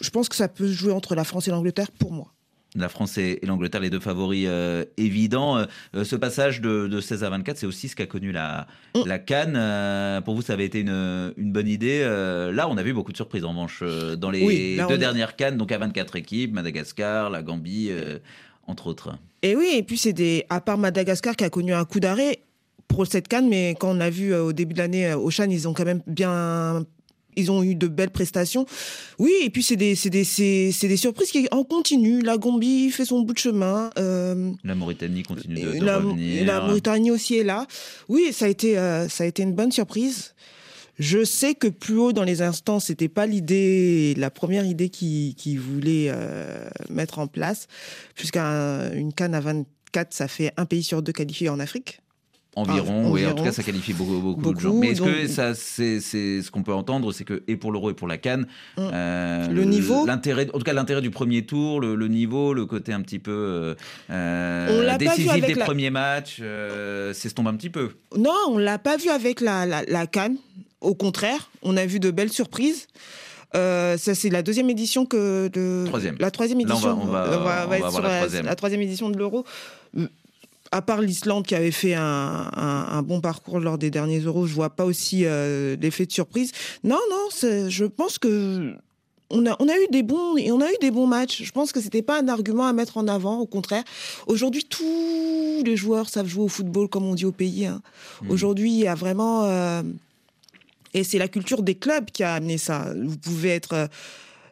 [0.00, 2.34] Je pense que ça peut jouer entre la France et l'Angleterre pour moi
[2.74, 5.58] la France et, l'Angleterre, les deux favoris euh, évidents.
[5.58, 9.06] Euh, euh, ce passage de, 16 à 24, c'est aussi ce qu'a connu la, mm.
[9.06, 10.22] la Cannes.
[10.24, 12.00] pour vous, ça avait été une, bonne idée.
[12.52, 13.82] là, on a vu beaucoup de surprises en revanche
[14.16, 17.90] dans les deux dernières Cannes, donc à 24 équipes, Madagascar, la Gambie,
[18.66, 19.16] entre autres.
[19.42, 22.40] Et oui, et puis c'est des, à part Madagascar qui a connu un coup d'arrêt
[22.88, 25.68] pour cette Cannes, mais quand on a vu au début de l'année au Chan, ils
[25.68, 26.84] ont quand même bien
[27.36, 28.66] ils ont eu de belles prestations.
[29.18, 32.22] Oui, et puis c'est des, des, des, surprises qui en continuent.
[32.22, 33.90] La Gambie fait son bout de chemin.
[33.98, 36.46] Euh, la Mauritanie continue de, de la, revenir.
[36.46, 37.66] La Mauritanie aussi est là.
[38.08, 40.34] Oui, ça a été, euh, ça a été une bonne surprise.
[40.98, 45.34] Je sais que plus haut dans les instants, c'était pas l'idée, la première idée qu'ils
[45.34, 47.66] qui voulaient euh, mettre en place,
[48.14, 52.00] puisqu'une canne à 24, ça fait un pays sur deux qualifiés en Afrique.
[52.56, 54.74] Environ, oui, en tout cas, ça qualifie beaucoup, beaucoup, de gens.
[54.74, 57.94] Mais est-ce que ça, c'est, ce qu'on peut entendre, c'est que, et pour l'Euro et
[57.94, 58.90] pour la Cannes, hum.
[58.92, 62.92] euh, le niveau l'intérêt, En tout cas, l'intérêt du premier tour, le, niveau, le côté
[62.92, 63.74] un petit peu euh,
[64.10, 67.90] euh décisif des premiers matchs, euh, s'estompe un petit peu.
[68.16, 70.36] Non, on l'a pas vu avec la, la, Cannes.
[70.80, 72.86] Au contraire, on a vu de belles surprises.
[73.52, 75.86] ça, c'est la deuxième édition que de.
[75.86, 76.16] Troisième.
[76.20, 77.00] La troisième édition.
[77.02, 79.44] on va, être sur la, la, troisième édition de l'Euro
[80.74, 84.70] à part l'Islande qui avait fait un, bon parcours lors des derniers euros, je vois
[84.70, 86.50] pas aussi euh, l'effet de surprise.
[86.82, 87.28] Non, non,
[87.68, 88.74] je pense que
[89.30, 91.44] on a, on a eu des bons et on a eu des bons matchs.
[91.44, 93.38] Je pense que c'était pas un argument à mettre en avant.
[93.38, 93.84] Au contraire,
[94.26, 97.66] aujourd'hui tous les joueurs savent jouer au football comme on dit au pays.
[97.66, 97.80] Hein.
[98.22, 98.30] Mmh.
[98.30, 99.82] Aujourd'hui, il y a vraiment euh,
[100.92, 102.92] et c'est la culture des clubs qui a amené ça.
[103.00, 103.86] Vous pouvez être euh,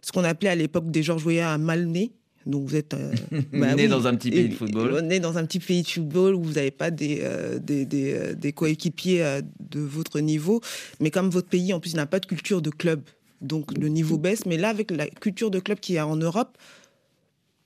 [0.02, 2.12] ce qu'on appelait à l'époque des Georges Weah un mal né.
[2.46, 3.12] Donc vous êtes euh,
[3.52, 5.00] bah né dans un petit pays de football.
[5.02, 8.14] Né dans un petit pays de football où vous n'avez pas des, euh, des, des,
[8.14, 10.60] euh, des, coéquipiers de votre niveau.
[11.00, 13.02] Mais comme votre pays, en plus, n'a pas de culture de club.
[13.40, 14.46] Donc le niveau baisse.
[14.46, 16.58] Mais là, avec la culture de club qui est en Europe,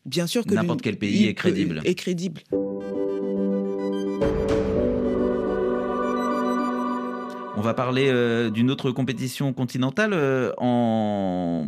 [0.05, 0.55] bien sûr que...
[0.55, 1.81] N'importe quel pays est crédible.
[1.85, 2.43] Est crédible.
[7.59, 10.15] On va parler d'une autre compétition continentale
[10.59, 11.67] en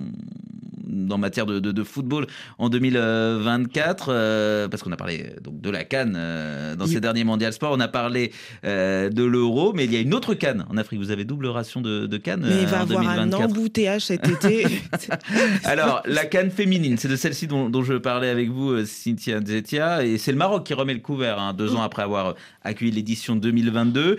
[1.11, 2.27] en matière de, football
[2.59, 7.25] en 2024 euh, Parce qu'on a parlé donc de la Cannes euh, dans ces derniers
[7.25, 8.33] Mondial Sport, on a parlé
[8.65, 11.01] euh, de l'Euro, mais il y a une autre Cannes en Afrique.
[11.01, 14.29] Vous avez double ration de, de Cannes Mais il va y avoir un embouteillage cet
[14.29, 14.67] été.
[15.65, 20.19] Alors, la Cannes féminine, c'est de celle-ci dont, je parlais avec vous, Cynthia Zetia, et
[20.19, 24.19] c'est le Maroc qui remet le couvert, hein, deux ans après avoir accueilli l'édition 2022.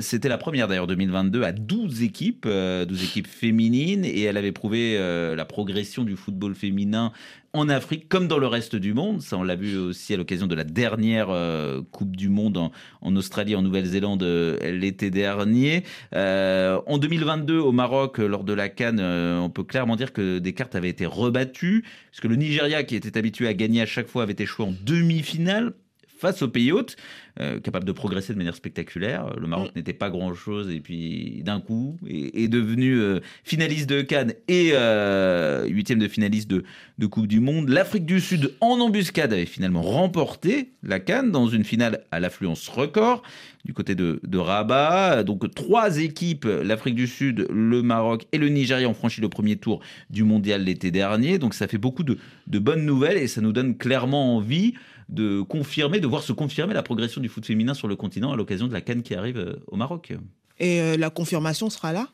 [0.00, 4.98] C'était la première d'ailleurs 2022 à 12 équipes, 12 équipes féminines, et elle avait prouvé
[5.36, 7.12] la progression du football féminin
[7.52, 9.22] en Afrique comme dans le reste du monde.
[9.22, 13.16] Ça, on l'a vu aussi à l'occasion de la dernière euh, Coupe du Monde en,
[13.16, 14.22] Australie, en Nouvelle-Zélande
[14.62, 15.84] l'été dernier.
[16.14, 20.74] en 2022, au Maroc, lors de la Cannes, on peut clairement dire que des cartes
[20.74, 24.24] avaient été rebattues, parce que le Nigeria, qui était habitué à gagner à chaque fois,
[24.24, 25.74] avait échoué en demi-finale
[26.18, 26.96] face aux pays hôtes,
[27.40, 29.32] euh, capable de progresser de manière spectaculaire.
[29.38, 29.78] Le Maroc mm.
[29.78, 35.66] n'était pas grand-chose et puis d'un coup est, devenu euh, finaliste de Cannes et euh,
[35.68, 36.64] huitième de finaliste de,
[36.98, 37.68] de Coupe du Monde.
[37.68, 42.66] L'Afrique du Sud, en embuscade, avait finalement remporté la Cannes dans une finale à l'affluence
[42.68, 43.22] record
[43.64, 45.22] du côté de, de, Rabat.
[45.22, 49.56] Donc trois équipes, l'Afrique du Sud, le Maroc et le Nigeria ont franchi le premier
[49.56, 51.38] tour du mondial l'été dernier.
[51.38, 54.74] Donc ça fait beaucoup de, de bonnes nouvelles et ça nous donne clairement envie
[55.08, 58.36] de confirmer, de voir se confirmer la progression du foot féminin sur le continent à
[58.36, 60.12] l'occasion de la Cannes qui arrive euh, au Maroc.
[60.60, 62.08] Et euh, la confirmation sera là.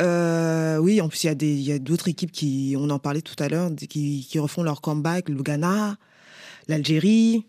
[0.00, 3.48] Euh, oui, en plus, il y a d'autres équipes qui, on en parlait tout à
[3.48, 5.96] l'heure, qui, qui, refont leur comeback, le Ghana,
[6.66, 7.46] l'Algérie.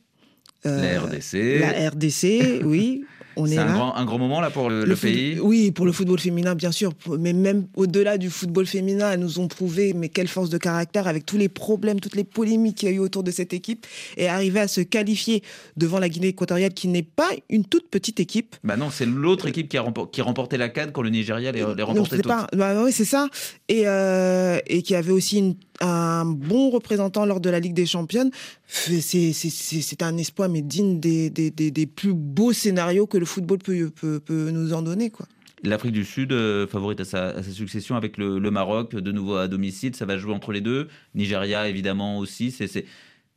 [0.65, 1.59] La RDC.
[1.59, 3.05] La RDC, oui.
[3.45, 5.39] C'est un grand, un grand moment là pour le, pays.
[5.39, 6.93] Oui, pour le football féminin, bien sûr.
[7.19, 11.07] Mais même au-delà du football féminin, elles nous ont prouvé, mais quelle force de caractère
[11.07, 13.85] avec tous les problèmes, toutes les polémiques qu'il y a eu autour de cette équipe
[14.17, 15.43] et arriver à se qualifier
[15.75, 18.55] devant la Guinée équatoriale, qui n'est pas une toute petite équipe.
[18.63, 21.51] Bah non, c'est l'autre équipe qui a remporté, qui remporté la Cannes quand le Nigeria
[21.51, 22.27] les, les remportait toutes.
[22.27, 23.27] Pas, bah oui, c'est ça.
[23.67, 27.85] Et, euh, et qui avait aussi une un bon représentant lors de la Ligue des
[27.85, 28.31] Championnes.
[28.67, 33.89] C'est un espoir, mais digne des, des, des, plus beaux scénarios que le football peut,
[33.89, 35.09] peut, peut nous en donner.
[35.09, 35.25] quoi.
[35.63, 39.47] L'Afrique du Sud, euh, favorite à sa, succession avec le, le, Maroc, de nouveau à
[39.47, 40.87] domicile, ça va jouer entre les deux.
[41.13, 42.51] Nigeria, évidemment, aussi.
[42.51, 42.85] C'est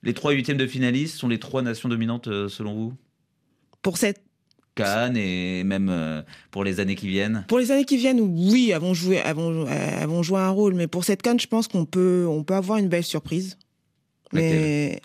[0.03, 2.95] Les trois huitièmes de finalistes sont les trois nations dominantes, euh, selon vous?
[3.83, 4.28] Pour cette
[4.85, 8.71] Cannes et même euh, pour les années qui viennent Pour les années qui viennent, oui,
[8.73, 10.75] elles vont jouer, elles vont, jouer un rôle.
[10.75, 13.59] Mais pour cette Cannes, je pense qu'on peut, on peut avoir une belle surprise.
[14.33, 15.01] Mais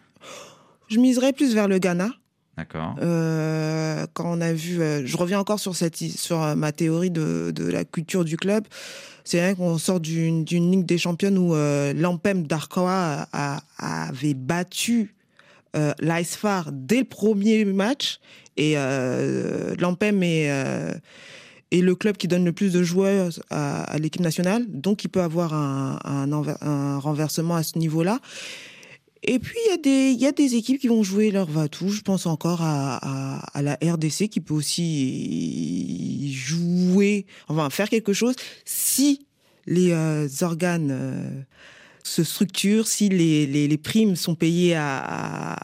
[0.89, 2.09] je miserais plus vers le Ghana.
[2.57, 2.95] D'accord.
[3.01, 7.51] Euh, quand on a vu, euh, je reviens encore sur cette, sur ma théorie de,
[7.55, 8.65] de la culture du club.
[9.23, 13.27] C'est vrai qu'on sort d'une Ligue des Championnes où l'Ampem d'Arkoa
[13.79, 15.15] avait battu
[15.75, 18.19] euh, l'ISFAR dès le premier match
[18.57, 20.93] et euh, l'Ampem est, euh,
[21.71, 25.53] le club qui donne le plus de joueurs à, l'équipe nationale, donc il peut avoir
[25.53, 28.19] un, renversement à ce niveau-là.
[29.25, 31.87] Et puis, il y, a des, équipes qui vont jouer leur va-tout.
[31.87, 38.35] Je pense encore à, à, la RDC qui peut aussi jouer, enfin faire quelque chose
[38.65, 39.25] si
[39.65, 39.93] les
[40.43, 41.45] organes
[42.03, 45.57] se structure, si les, les, primes sont payées à,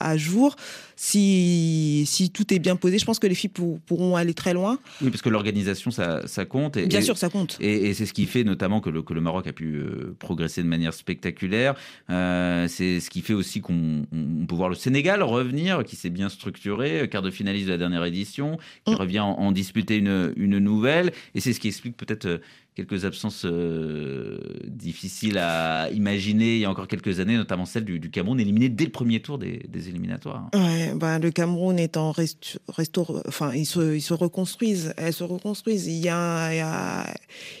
[0.00, 0.56] à, jour,
[0.96, 4.78] si, si tout est bien posé, je pense que les filles pourront aller très loin.
[5.02, 6.78] Oui, parce que l'organisation, ça, ça, compte.
[6.78, 7.58] Et, bien sûr, ça compte.
[7.60, 10.62] Et, c'est ce qui fait notamment que le, que le Maroc a pu euh, progresser
[10.62, 11.74] de manière spectaculaire.
[12.08, 14.06] Euh, c'est ce qui fait aussi qu'on
[14.48, 18.04] peut voir le Sénégal revenir, qui s'est bien structuré, quart de finaliste de la dernière
[18.04, 18.96] édition, qui mm.
[18.96, 21.12] revient en, en, disputer une, une nouvelle.
[21.34, 22.38] Et c'est ce qui explique peut-être euh,
[22.74, 28.10] quelques absences euh, difficiles à imaginer il y a encore quelques années, notamment celle du,
[28.10, 30.48] Cameroun éliminé dès le premier tour des, éliminatoires.
[30.54, 35.24] Ouais, bah, le Cameroun est en restaure, enfin ils se, ils se reconstruisent, elles se
[35.24, 35.86] reconstruisent.
[35.86, 37.14] Il y a, il y a,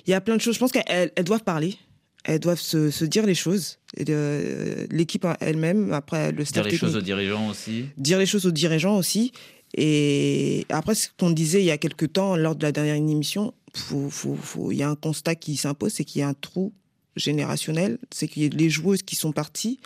[0.06, 0.54] il y a plein de choses.
[0.54, 1.76] Je pense qu'elles elles doivent parler.
[2.24, 3.78] Elles doivent se, se dire les choses.
[3.96, 7.86] L'équipe elle-même, après le staff Dire les choses aux dirigeants aussi.
[7.96, 9.32] Dire les choses aux dirigeants aussi.
[9.74, 13.54] Et après, ce qu'on disait il y a quelques temps, lors de la dernière émission,
[13.74, 16.72] il y a un constat qui s'impose, c'est qu'il y a un trou
[17.16, 19.78] générationnel, c'est que les joueuses qui sont parties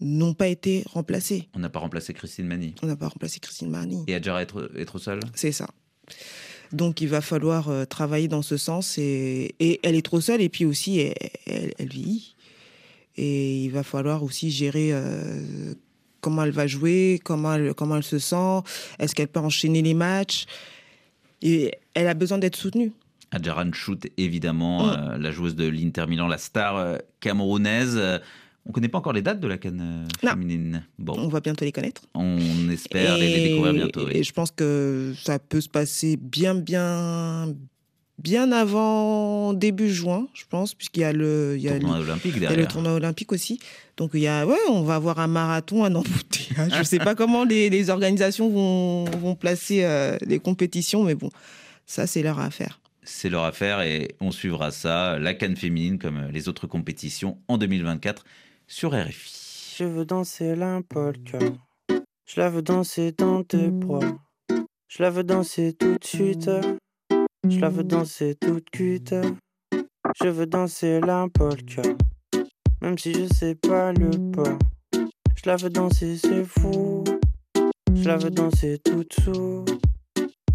[0.00, 1.48] n'ont pas été remplacées.
[1.54, 2.74] On n'a pas remplacé Christine Mani.
[2.82, 4.04] On n'a pas remplacé Christine Mani.
[4.06, 5.68] Et Adjara être, être seule C'est ça.
[6.72, 8.98] Donc il va falloir euh, travailler dans ce sens.
[8.98, 12.34] Et, et, elle est trop seule et puis aussi elle, elle, vieillit.
[13.16, 15.72] Et il va falloir aussi gérer euh,
[16.20, 18.60] comment elle va jouer, comment elle, comment elle se sent,
[18.98, 20.46] est-ce qu'elle peut enchaîner les matchs.
[21.40, 22.92] Et elle a besoin d'être soutenue.
[23.32, 24.90] Adjaran Chout, évidemment, mm.
[24.90, 27.96] euh, la joueuse de l'Inter Milan, la star euh, camerounaise.
[28.66, 30.84] On ne connaît pas encore les dates de la canne euh, féminine.
[30.98, 31.14] Bon.
[31.16, 32.02] On va bientôt les connaître.
[32.14, 32.38] On
[32.70, 34.08] espère les, découvrir bientôt.
[34.10, 37.54] Et je pense que ça peut se passer bien, bien,
[38.18, 42.32] bien avant début juin, je pense, puisqu'il y a le, il y a tournoi olympique
[42.34, 42.50] derrière.
[42.50, 43.58] Y a le tournoi olympique aussi.
[43.96, 46.72] Donc il y a, ouais, on va avoir un marathon, un embouteillage.
[46.74, 49.86] je ne sais pas comment les, les organisations vont, vont placer
[50.26, 51.30] les compétitions, mais bon,
[51.86, 52.80] ça, c'est leur affaire.
[53.04, 57.56] C'est leur affaire et on suivra ça, la canne féminine, comme les autres compétitions, en
[57.56, 58.24] 2024
[58.66, 59.76] sur RFI.
[59.78, 61.38] Je veux danser la polka.
[62.26, 64.18] Je la veux danser dans tes bras.
[64.88, 66.50] Je la veux danser tout de suite.
[67.48, 69.14] Je la veux danser toute cuite.
[70.22, 71.82] Je veux danser la polka.
[72.82, 74.58] Même si je sais pas le pas.
[74.92, 77.04] Je la veux danser, c'est fou.
[77.94, 79.64] Je la veux danser toute sous.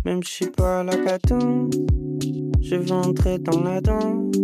[0.04, 1.76] Même si je suis pas la cadence.
[2.60, 4.36] Je veux entrer dans la danse.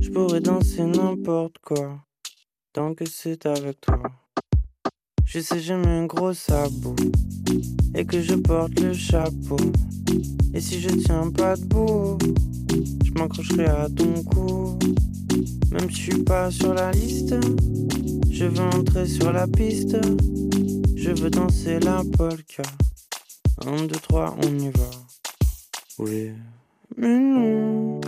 [0.00, 2.00] Je pourrais danser n'importe quoi.
[2.72, 4.02] Tant que c'est avec toi.
[5.24, 6.96] Je sais, j'ai mis un gros sabot.
[7.94, 9.56] Et que je porte le chapeau.
[10.52, 12.18] Et si je tiens pas debout,
[13.04, 14.78] je m'accrocherai à ton cou.
[15.70, 17.36] Même si je suis pas sur la liste,
[18.30, 19.96] je veux entrer sur la piste.
[20.96, 22.64] Je veux danser la polka.
[23.66, 24.90] Un, deux, trois, on y va.
[25.98, 26.30] Oui.
[26.96, 28.00] Mais non,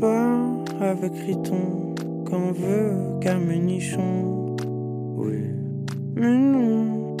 [0.00, 0.38] pas
[0.80, 3.16] avec Riton, qu'on veut
[3.58, 4.56] nichon.
[5.16, 5.42] Oui.
[6.14, 7.16] Mais non,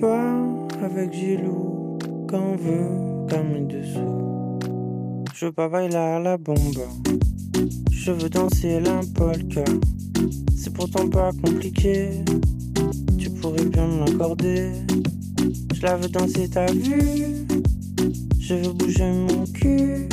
[0.00, 0.34] pas
[0.82, 1.98] avec Gilou,
[2.28, 4.58] qu'on veut comme dessous.
[5.34, 6.82] Je veux pas bailer à la bombe.
[7.90, 9.64] Je veux danser la polka.
[10.56, 12.24] C'est pourtant pas compliqué.
[13.18, 14.70] Tu pourrais bien me l'accorder.
[15.76, 17.46] Je la veux danser, ta vue.
[18.40, 20.08] Je veux bouger mon cul.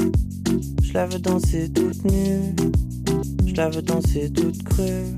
[0.81, 2.53] Je la veux danser toute nue.
[3.47, 5.15] Je la veux danser toute crue.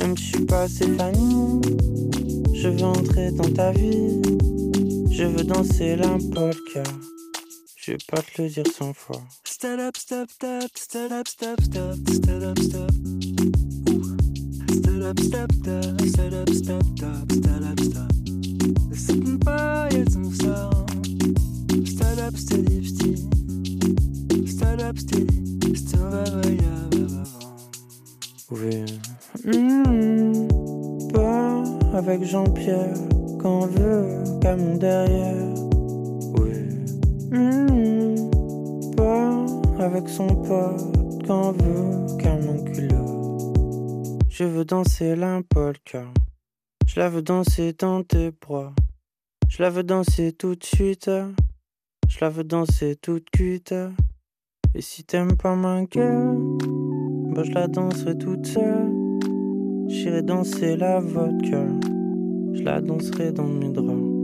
[0.00, 1.60] Même si je suis pas Stéphanie.
[2.54, 4.20] Je veux entrer dans ta vie.
[5.12, 6.82] Je veux danser la polka.
[7.76, 9.22] Je vais pas te le dire cent fois.
[9.44, 12.90] Stand up, step, step, stand up, step, step, stand up, step.
[14.72, 18.25] Stand up, step, step, stand up, step, step, stand up, step.
[32.26, 32.94] Jean-Pierre,
[33.40, 35.54] qu'on veut, comme derrière.
[36.38, 36.50] Oui.
[37.30, 39.46] Mmh, pas
[39.78, 44.18] avec son pote, qu'on veut, un culot.
[44.28, 46.02] Je veux danser la polka.
[46.86, 48.72] Je la veux danser dans tes bras.
[49.48, 51.10] Je la veux danser tout de suite.
[52.08, 53.74] Je la veux danser toute cuite.
[54.74, 56.38] Et si t'aimes pas ma gueule,
[57.34, 58.92] bah je la danserai toute seule.
[59.88, 61.64] J'irai danser la vodka.
[62.54, 64.16] Je la danserai dans mes draps.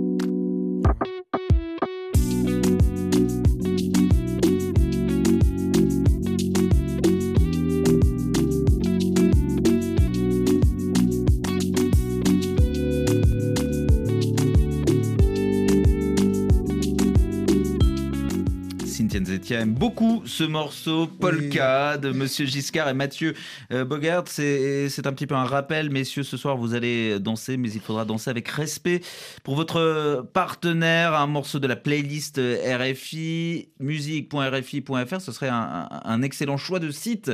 [19.50, 23.34] Aime beaucoup ce morceau Polka de Monsieur Giscard et Mathieu
[23.72, 24.24] euh, Bogart.
[24.26, 28.04] C'est un petit peu un rappel, messieurs, ce soir vous allez danser, mais il faudra
[28.04, 29.00] danser avec respect
[29.42, 31.14] pour votre partenaire.
[31.14, 35.20] Un morceau de la playlist RFI, musique.rfi.fr.
[35.20, 37.32] Ce serait un, excellent choix de site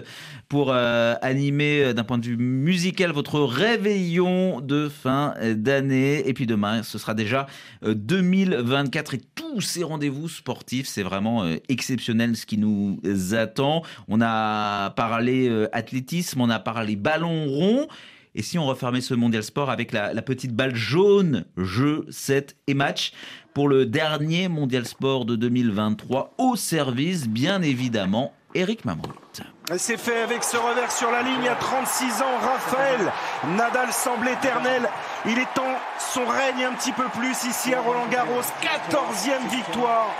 [0.48, 6.26] pour euh, animer euh, d'un point de vue musical votre réveillon de fin d'année.
[6.26, 7.46] Et puis demain, ce sera déjà
[7.82, 10.86] 2024 et tous ces rendez-vous sportifs.
[10.86, 13.00] C'est vraiment exceptionnel ce qui nous
[13.32, 13.82] attend.
[14.08, 17.88] On a parlé euh, athlétisme, on a parlé ballon rond.
[18.34, 22.74] Et si on refermait ce mondial sport avec la, petite balle jaune, jeu, set et
[22.74, 23.12] match
[23.52, 29.42] pour le dernier mondial sport de 2023 au service, bien évidemment, Eric Mamrout.
[29.76, 32.38] C'est fait avec ce revers sur la ligne à 36 ans.
[32.40, 33.12] Raphaël
[33.56, 34.88] Nadal semble éternel.
[35.26, 38.40] Il est temps son règne un petit peu plus ici à Roland Garros.
[38.62, 40.14] 14e victoire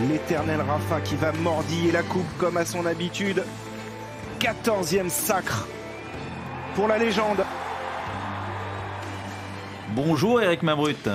[0.00, 3.44] L'éternel Rafa qui va mordiller la coupe comme à son habitude.
[4.40, 5.68] 14e sacre
[6.74, 7.44] pour la légende.
[9.94, 11.08] Bonjour Eric Mambrut.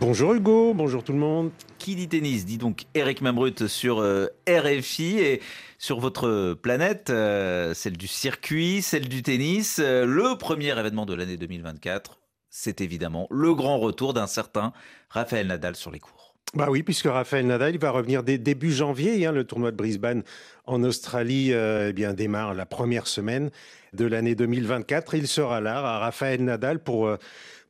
[0.00, 1.50] Bonjour Hugo, bonjour tout le monde.
[1.78, 5.40] Qui dit tennis dit donc Eric Mambrut sur euh, RFI et
[5.78, 9.78] sur votre planète, euh, celle du circuit, celle du tennis.
[9.78, 14.74] Euh, le premier événement de l'année 2024, c'est évidemment le grand retour d'un certain
[15.08, 16.19] Raphaël Nadal sur les cours.
[16.54, 19.24] Bah oui, puisque Raphaël Nadal va revenir dès début janvier.
[19.24, 20.24] Hein, le tournoi de Brisbane
[20.66, 23.50] en Australie euh, eh bien, démarre la première semaine
[23.92, 25.14] de l'année 2024.
[25.14, 27.18] Il sera là, Raphaël Nadal, pour euh,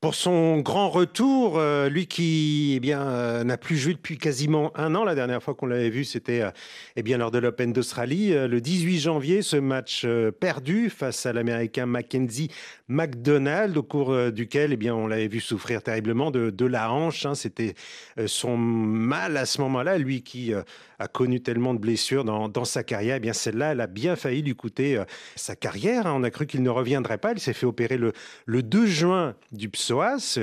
[0.00, 1.58] pour son grand retour.
[1.58, 5.04] Euh, lui qui eh bien euh, n'a plus joué depuis quasiment un an.
[5.04, 6.50] La dernière fois qu'on l'avait vu, c'était euh,
[6.96, 9.42] eh bien lors de l'Open d'Australie, le 18 janvier.
[9.42, 10.06] Ce match
[10.40, 12.50] perdu face à l'Américain Mackenzie
[12.88, 17.26] McDonald, au cours duquel eh bien on l'avait vu souffrir terriblement de, la hanche.
[17.26, 17.34] Hein.
[17.34, 17.74] C'était
[18.26, 19.98] son mal à ce moment-là.
[19.98, 20.52] Lui qui
[20.98, 24.16] a connu tellement de blessures dans, dans sa carrière, eh bien celle-là, elle a bien
[24.16, 25.02] failli lui coûter
[25.36, 26.06] sa carrière.
[26.06, 26.14] Hein.
[26.16, 27.32] On a cru qu'il ne reviendrait pas.
[27.32, 28.12] Il s'est fait opérer le,
[28.46, 29.89] le 2 juin du pseudo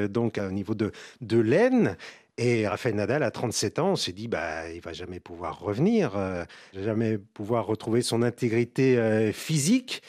[0.10, 0.92] donc au niveau de,
[1.22, 1.98] de l'aine.
[2.40, 6.12] Et Rafael Nadal, à 37 ans, on s'est dit, bah, il va jamais pouvoir revenir,
[6.16, 6.44] euh,
[6.74, 10.04] jamais pouvoir retrouver son intégrité euh, physique.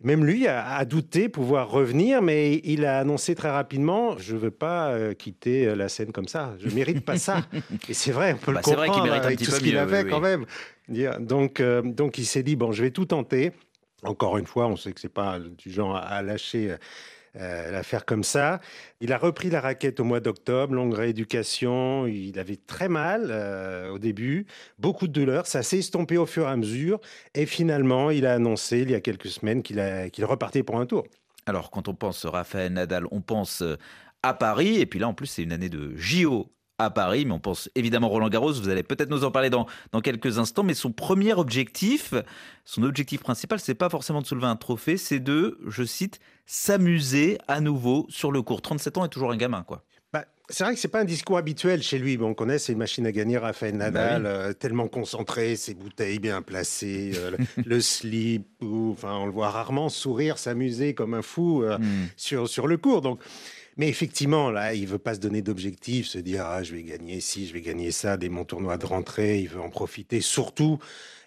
[0.00, 4.50] Même lui a, douté pouvoir revenir, mais il a annoncé très rapidement je ne veux
[4.50, 6.54] pas euh, quitter la scène comme ça.
[6.58, 7.42] Je ne mérite pas ça.
[7.88, 10.04] Et c'est vrai, on peut le bah, comprendre vrai mérite avec tout ce qu'il avait
[10.04, 10.44] quand même.
[11.20, 13.52] Donc, donc il s'est dit bon, je vais tout tenter.
[14.02, 16.74] Encore une fois, on sait que c'est pas du genre à lâcher
[17.40, 18.60] euh, l'affaire comme ça.
[19.00, 22.06] Il a repris la raquette au mois d'octobre, longue rééducation.
[22.06, 24.46] Il avait très mal euh, au début,
[24.78, 25.46] beaucoup de douleurs.
[25.46, 27.00] Ça s'est estompé au fur et à mesure.
[27.34, 31.04] Et finalement, il a annoncé il y a quelques semaines qu'il repartait pour un tour.
[31.46, 33.76] Alors, quand on pense Raphaël Nadal, on pense euh,
[34.22, 34.78] à Paris.
[34.78, 36.48] Et puis là, en plus, c'est une année de JO
[36.84, 38.52] à Paris, mais on pense évidemment Roland Garros.
[38.52, 40.62] Vous allez peut-être nous en parler dans, dans quelques instants.
[40.62, 42.14] Mais son premier objectif,
[42.64, 47.38] son objectif principal, c'est pas forcément de soulever un trophée, c'est de, je cite, s'amuser
[47.48, 48.62] à nouveau sur le court.
[48.62, 49.84] 37 ans est toujours un gamin, quoi.
[50.12, 52.16] Bah, c'est vrai que c'est pas un discours habituel chez lui.
[52.18, 56.18] Bon, on connaît ses machines à gagner, Raphaël bah Nadal, euh, tellement concentré, ses bouteilles
[56.18, 61.62] bien placées, euh, le, slip, enfin, on le voit rarement sourire, s'amuser comme un fou
[61.62, 62.08] euh, hmm.
[62.16, 63.00] sur, sur le court.
[63.00, 63.20] Donc,
[63.76, 67.20] mais effectivement, là, il veut pas se donner d'objectifs, se dire ah je vais gagner
[67.20, 69.40] ci, je vais gagner ça dès mon tournoi de rentrée.
[69.40, 70.78] Il veut en profiter, surtout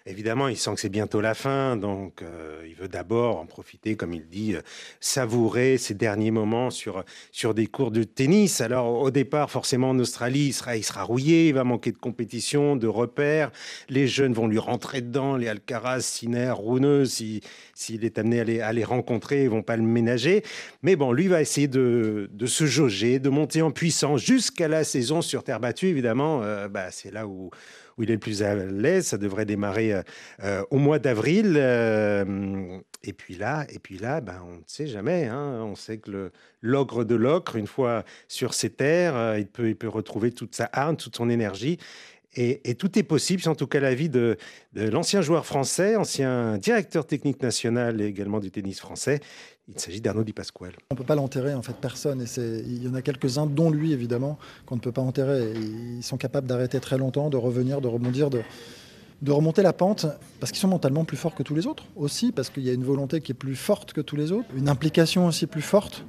[0.08, 3.96] Évidemment, il sent que c'est bientôt la fin, donc euh, il veut d'abord en profiter,
[3.96, 4.60] comme il dit, euh,
[5.00, 8.60] savourer ses derniers moments sur, sur des cours de tennis.
[8.60, 11.98] Alors au départ, forcément, en Australie, il sera, il sera rouillé, il va manquer de
[11.98, 13.50] compétition, de repères.
[13.88, 17.40] Les jeunes vont lui rentrer dedans, les Alcaraz, Sinner, Runeux, s'il
[18.04, 20.44] est amené à les, à les rencontrer, ils vont pas le ménager.
[20.82, 24.84] Mais bon, lui va essayer de, de se jauger, de monter en puissance jusqu'à la
[24.84, 26.44] saison sur terre battue, évidemment.
[26.44, 27.50] Euh, bah, c'est là où
[27.96, 29.06] où il est le plus à l'aise.
[29.06, 30.02] Ça devrait démarrer euh,
[30.42, 31.54] euh, au mois d'avril.
[31.56, 35.26] Euh, et puis là, et puis là, ben, on ne sait jamais.
[35.26, 35.62] Hein.
[35.62, 36.30] On sait que
[36.60, 40.68] l'ogre de l'ocre, une fois sur ses terres, il peut, il peut retrouver toute sa
[40.72, 41.78] harne, toute son énergie.
[42.38, 44.36] Et, tout est possible, c'est en tout cas l'avis de,
[44.74, 49.20] de l'ancien joueur français, ancien directeur technique national et également du tennis français.
[49.68, 50.34] Il s'agit d'Arnaud Di.
[50.38, 52.22] On ne peut pas l'enterrer, en fait, personne.
[52.22, 55.54] Et il y en a quelques-uns, dont lui, évidemment, qu'on ne peut pas enterrer.
[55.54, 58.42] ils sont capables d'arrêter très longtemps, de revenir, de rebondir, de
[59.32, 60.06] remonter la pente,
[60.38, 61.86] parce qu'ils sont mentalement plus forts que tous les autres.
[61.96, 64.48] Aussi, parce qu'il y a une volonté qui est plus forte que tous les autres,
[64.56, 66.04] une implication aussi plus forte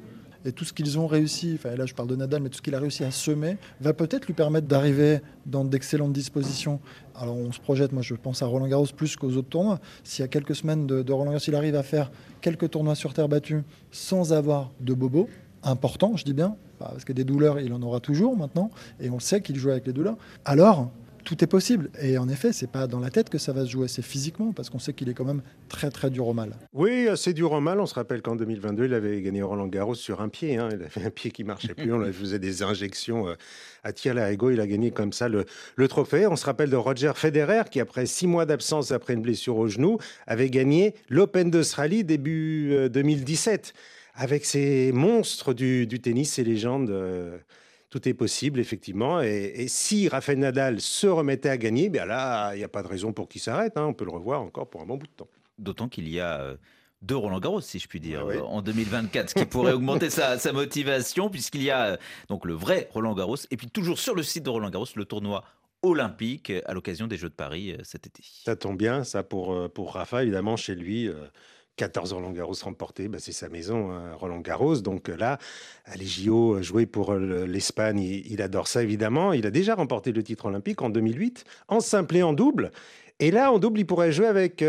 [0.47, 2.61] et tout ce qu'ils ont réussi, enfin là je parle de Nadal, mais tout ce
[2.61, 6.79] qu'il a réussi à semer, va peut-être lui permettre d'arriver dans d'excellentes dispositions.
[7.15, 9.79] Alors on se projette, moi je pense à Roland Garros plus qu'aux autres tournois.
[10.05, 13.13] S'il y a quelques semaines de, Roland Garros, il arrive à faire quelques tournois sur
[13.13, 15.27] terre battue sans avoir de bobo,
[15.63, 18.71] important, je dis bien, parce que des douleurs, il en aura toujours maintenant,
[19.01, 20.15] et on sait qu'il joue avec les douleurs.
[20.45, 20.91] Alors,
[21.27, 21.89] tout est possible.
[22.01, 24.53] Et en effet, c'est pas dans la tête que ça va se jouer, c'est physiquement,
[24.53, 26.53] parce qu'on sait qu'il est quand même très très dur au mal.
[26.71, 27.81] Oui, c'est dur au mal.
[27.81, 30.55] On se rappelle qu'en 2022, il avait gagné Roland Garros sur un pied.
[30.55, 30.69] Hein.
[30.71, 31.91] Il avait un pied qui marchait plus.
[31.91, 33.35] On lui faisait des injections euh,
[33.83, 34.51] à tir la ego.
[34.51, 35.43] Il a gagné comme ça le,
[35.75, 36.27] le, trophée.
[36.27, 39.67] On se rappelle de Roger Federer, qui après six mois d'absence après une blessure au
[39.67, 39.97] genou,
[40.27, 43.79] avait gagné l'Open d'Australie début 2017 euh,
[44.23, 46.89] avec ces monstres du, du tennis, ces légendes.
[46.89, 47.37] Euh,
[47.89, 49.21] tout est possible, effectivement.
[49.21, 52.87] Et, si Rafael Nadal se remettait à gagner, bien là, il n'y a pas de
[52.87, 53.77] raison pour qu'il s'arrête.
[53.77, 53.85] Hein.
[53.85, 55.29] On peut le revoir encore pour un bon bout de temps.
[55.57, 56.57] D'autant qu'il y a euh,
[57.01, 60.37] deux Roland Garros, si je puis dire, ah en 2024, ce qui pourrait augmenter sa,
[60.51, 64.23] motivation, puisqu'il y a euh, donc le vrai Roland Garros, et puis toujours sur le
[64.23, 65.43] site de Roland Garros, le tournoi
[65.83, 68.21] olympique à l'occasion des Jeux de Paris euh, cet été.
[68.43, 71.09] Ça tombe bien, ça pour, pour Rafa, évidemment, chez lui.
[71.77, 74.77] 14 Roland Garros remportés, bah c'est sa maison, hein, Roland Garros.
[74.77, 75.37] Donc euh, là,
[75.95, 79.31] les JO jouer pour euh, l'Espagne, il, adore ça évidemment.
[79.31, 82.71] Il a déjà remporté le titre olympique en 2008, en simple et en double.
[83.19, 84.63] Et là, en double, il pourrait jouer avec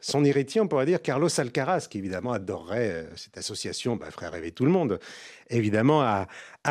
[0.00, 4.52] son héritier, on pourrait dire Carlos Alcaraz, qui évidemment adorerait cette association, bah, ferait rêver
[4.52, 4.98] tout le monde,
[5.50, 6.26] évidemment, à,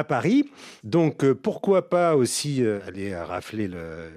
[0.08, 0.50] Paris.
[0.84, 3.70] Donc, pourquoi pas aussi aller rafler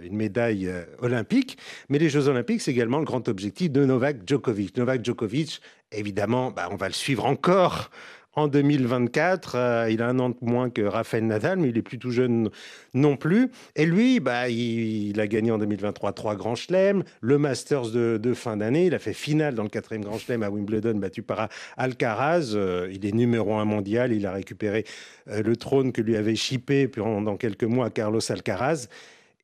[0.02, 1.58] une médaille olympique
[1.90, 4.74] Mais les Jeux olympiques, c'est également le grand objectif de Novak Djokovic.
[4.78, 5.60] Novak Djokovic,
[5.92, 7.90] évidemment, bah, on va le suivre encore
[8.36, 9.54] en 2024.
[9.56, 12.10] Euh, il a un an de moins que Rafael Nadal, mais il est plus tout
[12.10, 12.50] jeune
[12.94, 13.50] non plus.
[13.74, 18.58] Et lui, bah, il, a gagné en 2023 trois grands chelems, le Masters de, fin
[18.58, 18.86] d'année.
[18.86, 22.52] Il a fait finale dans le quatrième grand chelem à Wimbledon, battu par Alcaraz.
[22.54, 24.12] Euh, il est numéro un mondial.
[24.12, 24.84] Il a récupéré
[25.28, 28.88] euh, le trône que lui avait chippé pendant quelques mois Carlos Alcaraz.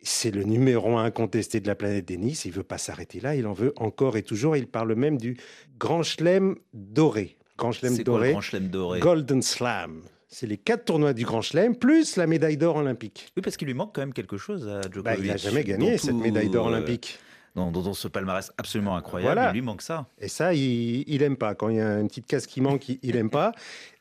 [0.05, 2.45] C'est le numéro un incontesté de la planète tennis.
[2.45, 3.37] Il veut pas s'arrêter là.
[3.37, 4.57] Il en veut encore et toujours.
[4.57, 5.39] Il parle même du
[5.79, 7.37] grand chelem doré.
[7.63, 8.31] Grand Chelem doré?
[8.33, 8.99] Grand Chelem doré?
[8.99, 10.03] Golden Slam.
[10.27, 13.31] C'est les quatre tournois du Grand Chelem, plus la médaille d'or olympique.
[13.37, 15.05] Oui, parce qu'il lui manque quand même quelque chose à Djokovic.
[15.05, 17.21] Bah, il n'a jamais gagné cette médaille d'or euh, olympique.
[17.55, 20.07] Dans, dans, ce palmarès absolument incroyable, il lui manque ça.
[20.19, 21.55] Et ça, il, n'aime pas.
[21.55, 23.53] Quand il y a une petite case qui manque, il, n'aime pas.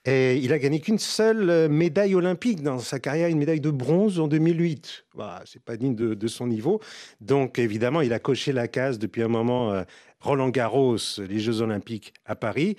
[0.06, 3.70] Et il a gagné qu'une seule euh, médaille olympique dans sa carrière, une médaille de
[3.70, 5.04] bronze en 2008.
[5.14, 6.80] Voilà, c'est pas digne de, son niveau.
[7.20, 9.74] Donc évidemment, il a coché la case depuis un moment.
[9.74, 9.84] Euh,
[10.22, 12.78] Roland Garros, les Jeux Olympiques à Paris,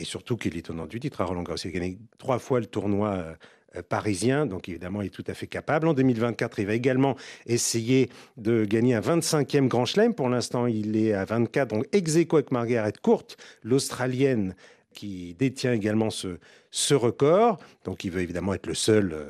[0.00, 1.58] et surtout qu'il est tenant du titre à Roland Garros.
[1.64, 3.34] Il a gagné trois fois le tournoi euh,
[3.76, 5.86] euh, parisien, donc évidemment il est tout à fait capable.
[5.88, 10.14] En 2024, il va également essayer de gagner un 25e Grand Chelem.
[10.14, 13.26] Pour l'instant, il est à 24, donc ex avec Margaret Court,
[13.62, 14.54] l'Australienne
[14.92, 17.58] qui détient également ce, record.
[17.84, 19.28] Donc il veut évidemment être le seul euh,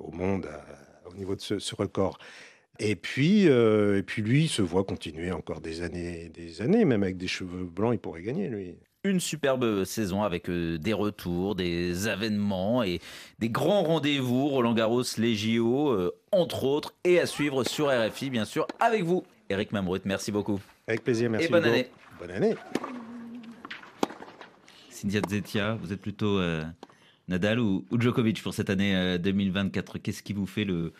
[0.00, 0.48] au monde
[1.08, 2.18] au niveau de ce, record.
[2.80, 3.48] Et puis,
[4.06, 7.64] puis lui, il se voit continuer encore des années, des années, même avec des cheveux
[7.64, 13.00] blancs, il pourrait gagner, lui une superbe saison avec euh, des retours, des avènements et
[13.38, 14.48] des grands rendez-vous.
[14.48, 19.04] Roland Garros, les JO, euh, entre autres, et à suivre sur RFI, bien sûr, avec
[19.04, 19.24] vous.
[19.50, 20.60] Eric Mamrut, merci beaucoup.
[20.86, 21.46] Avec plaisir, merci.
[21.46, 21.88] Et bonne année.
[22.18, 22.54] Bonne année.
[24.90, 26.64] Cynthia Zetia, vous êtes plutôt euh,
[27.28, 30.92] Nadal ou, Djokovic pour cette année 2024 Qu'est-ce qui vous fait le,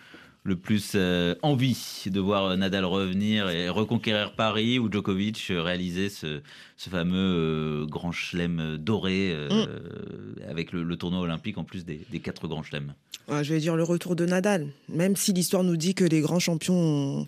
[0.45, 6.41] le plus euh, envie de voir Nadal revenir et reconquérir Paris ou Djokovic réaliser ce,
[6.77, 10.51] fameux euh, grand chelem doré euh, mm.
[10.51, 12.95] avec le, tournoi olympique en plus des, quatre grands chelems
[13.29, 14.69] Je vais dire le retour de Nadal.
[14.89, 17.27] Même si l'histoire nous dit que les grands champions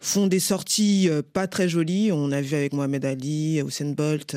[0.00, 4.36] font des sorties pas très jolies, on a vu avec Mohamed Ali, Usain Bolt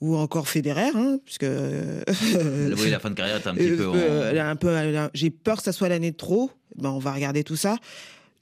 [0.00, 3.92] ou encore Federer, hein, puisque oui, la fin de carrière est un petit peu.
[4.38, 6.50] Un peu J'ai peur que ça soit l'année de trop.
[6.76, 7.76] Ben, on va regarder tout ça.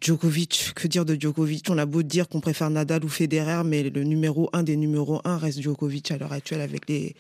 [0.01, 1.67] Djokovic, que dire de Djokovic?
[1.71, 5.21] On a beau dire qu'on préfère Nadal ou Federer, mais le numéro un des numéros
[5.25, 7.15] un reste Djokovic à l'heure actuelle avec les,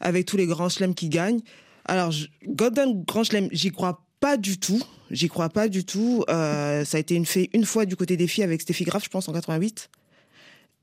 [0.00, 1.40] avec tous les grands chelems qui gagnent.
[1.84, 2.12] Alors,
[2.46, 4.82] Golden Grand Chelem, j'y crois pas du tout.
[5.10, 6.24] J'y crois pas du tout.
[6.28, 9.04] Euh, ça a été une fait une fois du côté des filles avec Steffi Graf,
[9.04, 9.90] je pense, en 88.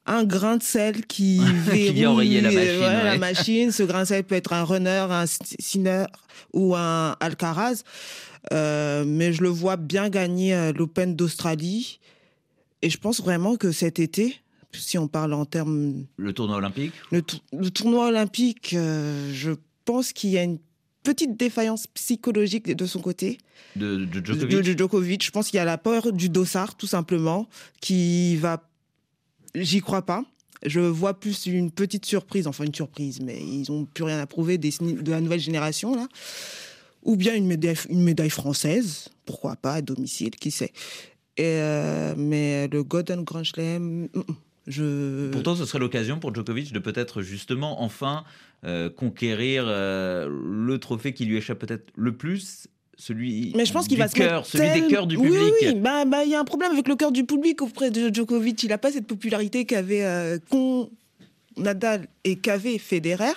[0.06, 2.80] un grain de sel qui verrouille la machine.
[2.80, 3.70] la machine.
[3.72, 6.06] Ce grain de sel peut être un runner, un sinner
[6.52, 7.82] ou un Alcaraz.
[8.52, 12.00] Euh, mais je le vois bien gagner euh, l'Open d'Australie.
[12.82, 14.36] Et je pense vraiment que cet été,
[14.72, 16.04] si on parle en termes...
[16.16, 16.92] Le tournoi olympique?
[17.10, 17.22] Le,
[17.70, 19.52] tournoi olympique, euh, je
[19.84, 20.58] pense qu'il y a une
[21.04, 23.38] petite défaillance psychologique de son côté.
[23.76, 24.48] De, Djokovic.
[24.48, 25.24] De, Djokovic.
[25.24, 27.48] Je pense qu'il y a la peur du dossard, tout simplement,
[27.80, 28.60] qui va
[29.54, 30.24] J'y crois pas.
[30.64, 34.26] Je vois plus une petite surprise, enfin une surprise, mais ils n'ont plus rien à
[34.26, 36.08] prouver des, de la nouvelle génération, là.
[37.04, 40.72] Ou bien une médaille, une médaille française, pourquoi pas, à domicile, qui sait.
[41.36, 44.22] Et euh, mais le Golden Grand Slam, mm, mm,
[44.66, 45.30] je...
[45.30, 48.24] Pourtant, ce serait l'occasion pour Djokovic de peut-être justement enfin
[48.64, 53.88] euh, conquérir euh, le trophée qui lui échappe peut-être le plus celui mais je pense
[53.88, 55.32] qu'il va cœur, celui des cœurs du public.
[55.32, 57.90] Oui, oui, bah, bah, il y a un problème avec le cœur du public auprès
[57.90, 58.62] de Djokovic.
[58.62, 60.38] Il n'a pas cette popularité qu'avait euh,
[61.56, 63.32] Nadal et qu'avait Federer.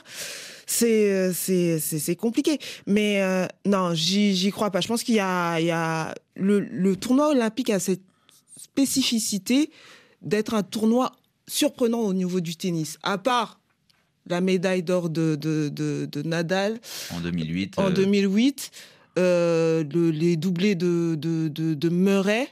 [0.66, 2.60] C'est euh, c'est compliqué.
[2.86, 4.82] Mais euh, non, j'y crois pas.
[4.82, 8.02] Je pense qu'il y a, il y a le, le tournoi olympique a cette
[8.58, 9.70] spécificité
[10.22, 11.12] d'être un tournoi
[11.48, 12.98] surprenant au niveau du tennis.
[13.04, 13.60] À part
[14.30, 16.80] la médaille d'or de, de, de, Nadal
[17.12, 17.80] en 2008.
[17.80, 18.72] En 2008
[19.18, 22.48] euh, les doublés de, de, de, Murray,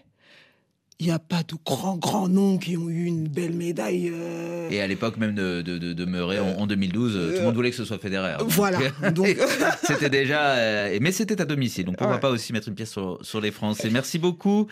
[1.00, 4.12] il n'y a pas de grands, grands noms qui ont eu une belle médaille.
[4.12, 4.70] Euh.
[4.72, 7.76] Et à l'époque même de, de, de Murray, en, 2012, tout le monde voulait que
[7.76, 8.38] ce soit Federer.
[8.48, 8.80] Voilà.
[9.12, 9.38] Donc...
[9.84, 10.54] c'était déjà...
[10.54, 13.20] Euh, mais c'était à domicile, donc on ne va pas aussi mettre une pièce sur,
[13.22, 13.90] sur les Français.
[13.92, 14.68] Merci beaucoup.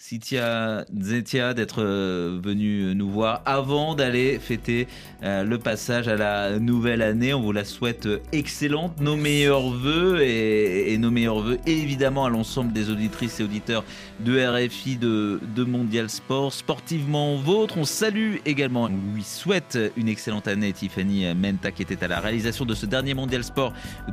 [0.00, 4.86] Sitia Zetia d'être euh, venu nous voir avant d'aller fêter
[5.24, 7.34] euh, le passage à la nouvelle année.
[7.34, 12.28] On vous la souhaite euh, excellente, nos meilleurs voeux et, nos meilleurs voeux évidemment à
[12.28, 13.84] l'ensemble des auditrices et auditeurs
[14.20, 16.52] de RFI de, de Mondial Sport.
[16.52, 22.04] Sportivement vôtre, on salue également, on lui souhaite une excellente année Tiffany Menta qui était
[22.04, 23.72] à la réalisation de ce dernier Mondial Sport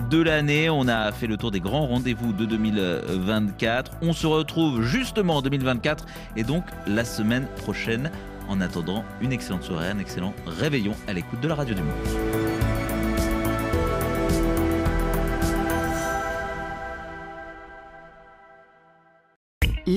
[0.10, 0.68] de l'année.
[0.68, 3.92] On a fait le tour des grands rendez-vous de 2024.
[4.02, 5.42] On se retrouve justement en
[5.76, 6.06] 2024
[6.36, 8.12] et donc la semaine prochaine.
[8.48, 12.75] En attendant, une excellente soirée, un excellent réveillon à l'écoute de la radio du monde.